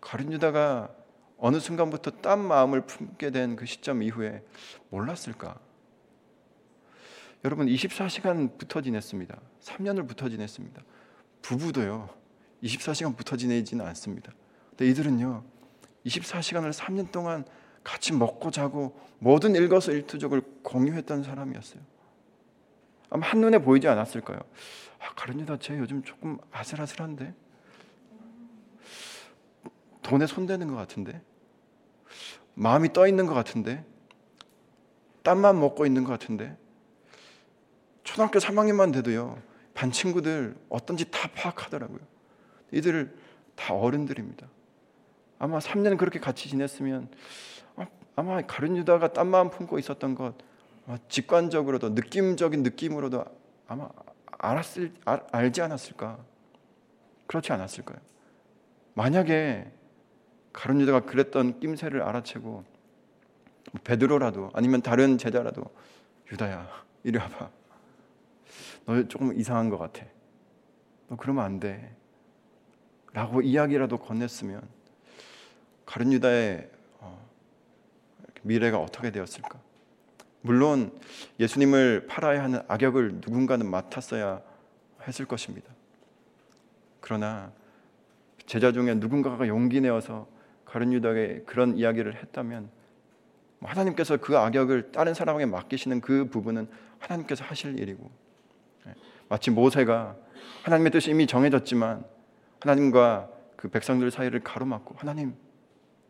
가론 0.00 0.32
유다가 0.32 0.90
어느 1.38 1.58
순간부터 1.60 2.10
딴 2.22 2.40
마음을 2.40 2.82
품게 2.82 3.30
된 3.30 3.56
그 3.56 3.66
시점 3.66 4.02
이후에 4.02 4.42
몰랐을까? 4.90 5.58
여러분 7.44 7.66
24시간 7.66 8.56
붙어 8.56 8.80
지냈습니다. 8.80 9.38
3년을 9.60 10.08
붙어 10.08 10.30
지냈습니다. 10.30 10.82
부부도요. 11.42 12.08
24시간 12.62 13.14
붙어 13.14 13.36
지내지는 13.36 13.84
않습니다. 13.88 14.32
근데 14.70 14.86
이들은요. 14.88 15.44
24시간을 16.06 16.72
3년 16.72 17.12
동안 17.12 17.44
같이 17.82 18.14
먹고 18.14 18.50
자고 18.50 18.98
모든 19.18 19.54
일거수일투족을 19.54 20.40
공유했던 20.62 21.22
사람이었어요. 21.22 21.82
아마 23.10 23.26
한눈에 23.26 23.58
보이지 23.58 23.88
않았을까요? 23.88 24.38
아, 25.00 25.14
가르니다 25.14 25.58
쟤 25.58 25.78
요즘 25.78 26.02
조금 26.02 26.38
아슬아슬한데? 26.50 27.34
돈에 30.02 30.26
손대는 30.26 30.68
것 30.68 30.76
같은데? 30.76 31.20
마음이 32.54 32.94
떠 32.94 33.06
있는 33.06 33.26
것 33.26 33.34
같은데? 33.34 33.84
땀만 35.22 35.60
먹고 35.60 35.84
있는 35.84 36.04
것 36.04 36.10
같은데? 36.10 36.56
초등학교 38.04 38.38
3학년만 38.38 38.92
돼도요, 38.92 39.40
반 39.74 39.90
친구들 39.90 40.54
어떤지 40.68 41.10
다 41.10 41.28
파악하더라고요. 41.34 42.00
이들 42.70 43.16
다 43.56 43.74
어른들입니다. 43.74 44.46
아마 45.38 45.58
3년 45.58 45.98
그렇게 45.98 46.20
같이 46.20 46.48
지냈으면 46.48 47.08
아마 48.16 48.40
가룟 48.42 48.76
유다가 48.76 49.12
딴 49.12 49.26
마음 49.28 49.50
품고 49.50 49.78
있었던 49.78 50.14
것 50.14 50.34
직관적으로도 51.08 51.90
느낌적인 51.90 52.62
느낌으로도 52.62 53.24
아마 53.66 53.88
알았을 54.38 54.92
알, 55.04 55.26
알지 55.32 55.62
않았을까? 55.62 56.18
그렇지 57.26 57.52
않았을까요? 57.52 57.98
만약에 58.94 59.72
가룟 60.52 60.80
유다가 60.80 61.00
그랬던 61.00 61.58
낌새를 61.58 62.02
알아채고 62.02 62.48
뭐 62.50 62.64
베드로라도 63.82 64.50
아니면 64.52 64.82
다른 64.82 65.18
제자라도 65.18 65.64
유다야 66.30 66.68
이리 67.02 67.18
와봐. 67.18 67.50
너 68.86 69.06
조금 69.08 69.38
이상한 69.38 69.68
것 69.70 69.78
같아. 69.78 70.04
너 71.08 71.16
그러면 71.16 71.44
안 71.44 71.60
돼. 71.60 71.94
라고 73.12 73.40
이야기라도 73.40 73.98
건넸으면 73.98 74.62
가룟 75.86 76.12
유다의 76.12 76.70
미래가 78.42 78.78
어떻게 78.78 79.10
되었을까? 79.10 79.58
물론 80.42 80.92
예수님을 81.40 82.06
팔아야 82.06 82.42
하는 82.42 82.60
악역을 82.68 83.20
누군가는 83.24 83.66
맡았어야 83.66 84.42
했을 85.06 85.24
것입니다. 85.24 85.72
그러나 87.00 87.52
제자 88.46 88.72
중에 88.72 88.94
누군가가 88.94 89.48
용기 89.48 89.80
내어서 89.80 90.28
가룟 90.66 90.92
유다에게 90.92 91.44
그런 91.46 91.76
이야기를 91.78 92.16
했다면 92.16 92.68
뭐 93.58 93.70
하나님께서 93.70 94.18
그 94.18 94.36
악역을 94.36 94.92
다른 94.92 95.14
사람에게 95.14 95.46
맡기시는 95.46 96.00
그 96.02 96.26
부분은 96.26 96.68
하나님께서 96.98 97.44
하실 97.44 97.78
일이고 97.78 98.04
예, 98.04 98.23
마치 99.28 99.50
모세가 99.50 100.16
하나님의 100.64 100.92
뜻이 100.92 101.10
이미 101.10 101.26
정해졌지만 101.26 102.04
하나님과 102.60 103.30
그 103.56 103.68
백성들 103.68 104.10
사이를 104.10 104.40
가로막고 104.40 104.94
하나님 104.96 105.34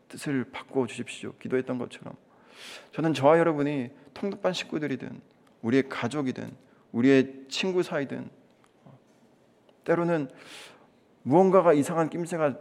뜻을 0.07 0.45
바꿔 0.51 0.87
주십시오. 0.87 1.33
기도했던 1.39 1.77
것처럼. 1.77 2.15
저는 2.93 3.13
저와 3.13 3.39
여러분이 3.39 3.91
통독반 4.13 4.53
식구들이든 4.53 5.21
우리의 5.61 5.89
가족이든 5.89 6.55
우리의 6.91 7.45
친구 7.49 7.83
사이든 7.83 8.29
때로는 9.83 10.29
무언가가 11.23 11.73
이상한 11.73 12.09
낌새가 12.09 12.57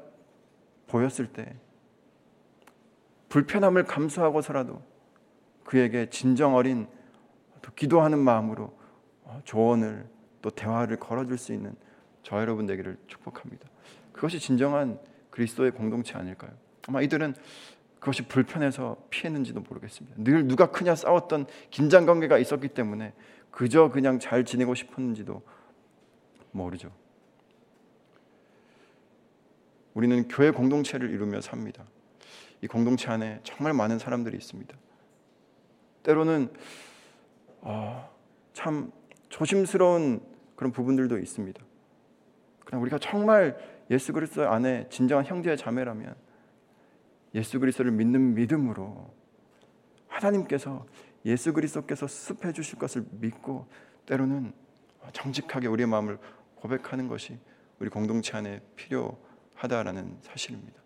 보였을 0.86 1.26
때 1.26 1.56
불편함을 3.28 3.84
감수하고서라도 3.84 4.82
그에게 5.64 6.08
진정 6.10 6.54
어린 6.54 6.86
기도하는 7.76 8.18
마음으로 8.18 8.76
조언을 9.44 10.08
또 10.44 10.50
대화를 10.50 10.98
걸어줄 10.98 11.38
수 11.38 11.54
있는 11.54 11.74
저 12.22 12.38
여러분 12.38 12.66
되기를 12.66 12.98
축복합니다. 13.06 13.66
그것이 14.12 14.38
진정한 14.38 15.00
그리스도의 15.30 15.70
공동체 15.70 16.18
아닐까요? 16.18 16.50
아마 16.86 17.00
이들은 17.00 17.34
그것이 17.98 18.28
불편해서 18.28 18.98
피했는지도 19.08 19.60
모르겠습니다. 19.60 20.22
늘 20.22 20.46
누가 20.46 20.70
크냐 20.70 20.96
싸웠던 20.96 21.46
긴장 21.70 22.04
관계가 22.04 22.36
있었기 22.36 22.68
때문에 22.68 23.14
그저 23.50 23.88
그냥 23.88 24.18
잘 24.18 24.44
지내고 24.44 24.74
싶었는지도 24.74 25.40
모르죠. 26.50 26.92
우리는 29.94 30.28
교회 30.28 30.50
공동체를 30.50 31.08
이루며 31.08 31.40
삽니다. 31.40 31.86
이 32.60 32.66
공동체 32.66 33.08
안에 33.08 33.40
정말 33.44 33.72
많은 33.72 33.98
사람들이 33.98 34.36
있습니다. 34.36 34.76
때로는 36.02 36.52
어, 37.62 38.14
참 38.52 38.92
조심스러운 39.30 40.33
그런 40.56 40.72
부분들도 40.72 41.18
있습니다. 41.18 41.62
그러나 42.64 42.82
우리가 42.82 42.98
정말 42.98 43.58
예수 43.90 44.12
그리스도 44.12 44.48
안에 44.48 44.88
진정한 44.88 45.24
형제 45.26 45.54
자매라면 45.56 46.14
예수 47.34 47.58
그리스도를 47.60 47.90
믿는 47.90 48.34
믿음으로 48.34 49.12
하나님께서 50.08 50.86
예수 51.26 51.52
그리스도께서 51.52 52.06
수습해 52.06 52.52
주실 52.52 52.78
것을 52.78 53.04
믿고 53.10 53.66
때로는 54.06 54.52
정직하게 55.12 55.66
우리의 55.66 55.86
마음을 55.88 56.18
고백하는 56.56 57.08
것이 57.08 57.38
우리 57.78 57.90
공동체 57.90 58.36
안에 58.36 58.60
필요하다라는 58.76 60.18
사실입니다. 60.22 60.80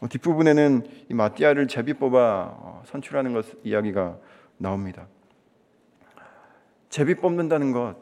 어, 0.00 0.08
뒷부분에는 0.08 1.06
이 1.10 1.14
마띠아를 1.14 1.68
제비 1.68 1.94
뽑아 1.94 2.56
어, 2.58 2.82
선출하는 2.86 3.34
것 3.34 3.46
이야기가 3.64 4.18
나옵니다. 4.56 5.08
제비 6.88 7.14
뽑는다는 7.16 7.72
것 7.72 7.96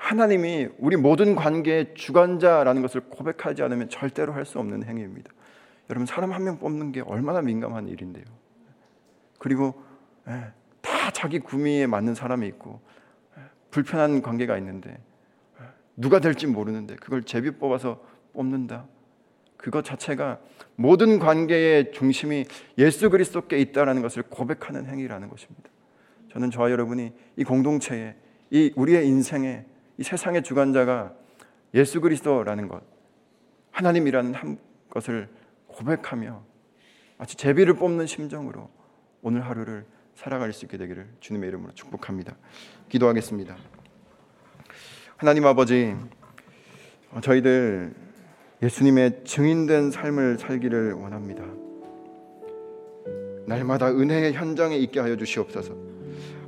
하나님이 0.00 0.68
우리 0.78 0.96
모든 0.96 1.36
관계의 1.36 1.94
주관자라는 1.94 2.80
것을 2.82 3.02
고백하지 3.02 3.62
않으면 3.62 3.90
절대로 3.90 4.32
할 4.32 4.46
수 4.46 4.58
없는 4.58 4.82
행위입니다. 4.82 5.30
여러분 5.90 6.06
사람 6.06 6.32
한 6.32 6.42
명 6.42 6.58
뽑는 6.58 6.90
게 6.92 7.02
얼마나 7.02 7.42
민감한 7.42 7.86
일인데요. 7.86 8.24
그리고 9.38 9.74
예, 10.26 10.52
다 10.80 11.10
자기 11.12 11.38
구미에 11.38 11.86
맞는 11.86 12.14
사람이 12.14 12.46
있고 12.48 12.80
예, 13.36 13.42
불편한 13.70 14.22
관계가 14.22 14.56
있는데 14.58 14.90
예, 14.90 15.64
누가 15.96 16.18
될지 16.18 16.46
모르는데 16.46 16.96
그걸 16.96 17.22
제비 17.22 17.50
뽑아서 17.52 18.02
뽑는다. 18.32 18.86
그것 19.58 19.84
자체가 19.84 20.38
모든 20.76 21.18
관계의 21.18 21.92
중심이 21.92 22.46
예수 22.78 23.10
그리스도께 23.10 23.58
있다라는 23.58 24.00
것을 24.00 24.22
고백하는 24.22 24.86
행위라는 24.86 25.28
것입니다. 25.28 25.68
저는 26.32 26.50
저와 26.50 26.70
여러분이 26.70 27.12
이 27.36 27.44
공동체에 27.44 28.16
이 28.50 28.72
우리의 28.76 29.06
인생에 29.06 29.66
이 30.00 30.02
세상의 30.02 30.42
주관자가 30.42 31.12
예수 31.74 32.00
그리스도라는 32.00 32.68
것, 32.68 32.82
하나님이라는 33.70 34.58
것을 34.88 35.28
고백하며 35.66 36.42
마치 37.18 37.36
제비를 37.36 37.74
뽑는 37.74 38.06
심정으로 38.06 38.70
오늘 39.20 39.44
하루를 39.44 39.84
살아갈 40.14 40.54
수 40.54 40.64
있게 40.64 40.78
되기를 40.78 41.06
주님의 41.20 41.50
이름으로 41.50 41.74
축복합니다. 41.74 42.34
기도하겠습니다. 42.88 43.58
하나님 45.18 45.44
아버지, 45.44 45.94
저희들 47.20 47.92
예수님의 48.62 49.24
증인된 49.24 49.90
삶을 49.90 50.38
살기를 50.38 50.94
원합니다. 50.94 51.44
날마다 53.46 53.90
은혜의 53.90 54.32
현장에 54.32 54.76
있게 54.76 54.98
하여 54.98 55.14
주시옵소서. 55.16 55.89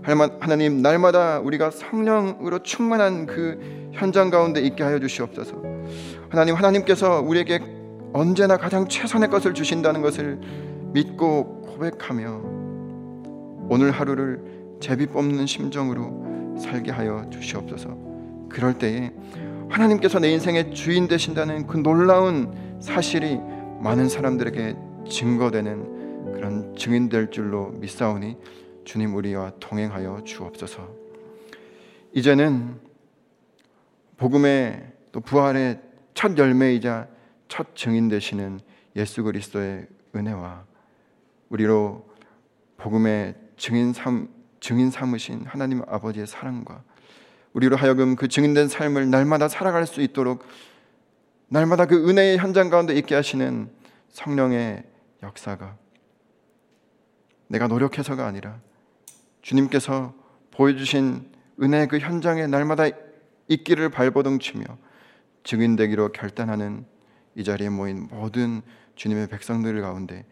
하나님, 0.02 0.82
날마다 0.82 1.38
우리가 1.38 1.70
성령으로 1.70 2.62
충만한 2.62 3.26
그 3.26 3.90
현장 3.92 4.30
가운데 4.30 4.60
있게 4.60 4.82
하여 4.82 4.98
주시옵소서. 4.98 5.62
하나님, 6.28 6.56
하나님께서 6.56 7.20
우리에게 7.20 7.60
언제나 8.12 8.56
가장 8.56 8.88
최선의 8.88 9.30
것을 9.30 9.54
주신다는 9.54 10.02
것을 10.02 10.40
믿고 10.92 11.62
고백하며 11.62 12.42
오늘 13.68 13.90
하루를 13.92 14.76
제비 14.80 15.06
뽑는 15.06 15.46
심정으로 15.46 16.56
살게 16.58 16.90
하여 16.90 17.24
주시옵소서. 17.30 17.96
그럴 18.48 18.74
때에 18.74 19.12
하나님께서 19.68 20.18
내 20.18 20.30
인생의 20.32 20.74
주인 20.74 21.08
되신다는 21.08 21.66
그 21.66 21.78
놀라운 21.78 22.52
사실이 22.80 23.38
많은 23.80 24.08
사람들에게 24.08 24.76
증거되는 25.08 26.34
그런 26.34 26.74
증인 26.76 27.08
될 27.08 27.30
줄로 27.30 27.70
믿사오니 27.70 28.36
주님 28.84 29.14
우리와 29.14 29.52
동행하여 29.60 30.22
주옵소서. 30.24 30.88
이제는 32.12 32.80
복음의 34.16 34.92
또 35.12 35.20
부활의 35.20 35.80
첫 36.14 36.36
열매이자 36.36 37.08
첫 37.48 37.74
증인 37.74 38.08
되시는 38.08 38.60
예수 38.96 39.22
그리스도의 39.22 39.86
은혜와 40.14 40.64
우리로 41.48 42.08
복음의 42.76 43.34
증인 43.56 43.92
삼 43.92 44.28
증인 44.60 44.90
삼으신 44.90 45.44
하나님 45.46 45.82
아버지의 45.88 46.26
사랑과 46.26 46.82
우리로 47.52 47.76
하여금 47.76 48.16
그 48.16 48.28
증인된 48.28 48.68
삶을 48.68 49.10
날마다 49.10 49.48
살아갈 49.48 49.86
수 49.86 50.00
있도록 50.00 50.44
날마다 51.48 51.86
그 51.86 52.08
은혜의 52.08 52.38
현장 52.38 52.70
가운데 52.70 52.94
있게 52.94 53.14
하시는 53.14 53.70
성령의 54.08 54.84
역사가 55.22 55.76
내가 57.48 57.66
노력해서가 57.66 58.26
아니라 58.26 58.60
주님께서 59.42 60.14
보여주신 60.52 61.30
은혜의 61.60 61.88
그 61.88 61.98
현장에 61.98 62.46
날마다 62.46 62.84
있기를 63.48 63.90
발버둥치며 63.90 64.64
증인되기로 65.44 66.12
결단하는 66.12 66.84
이 67.34 67.44
자리에 67.44 67.68
모인 67.68 68.08
모든 68.10 68.62
주님의 68.94 69.28
백성들 69.28 69.80
가운데 69.80 70.24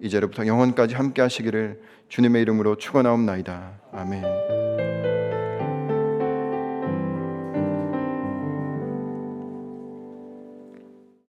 이제로부터 0.00 0.46
영원까지 0.46 0.94
함께 0.94 1.22
하시기를 1.22 1.82
주님의 2.08 2.42
이름으로 2.42 2.76
축원하옵나이다. 2.76 3.80
아멘. 3.92 5.07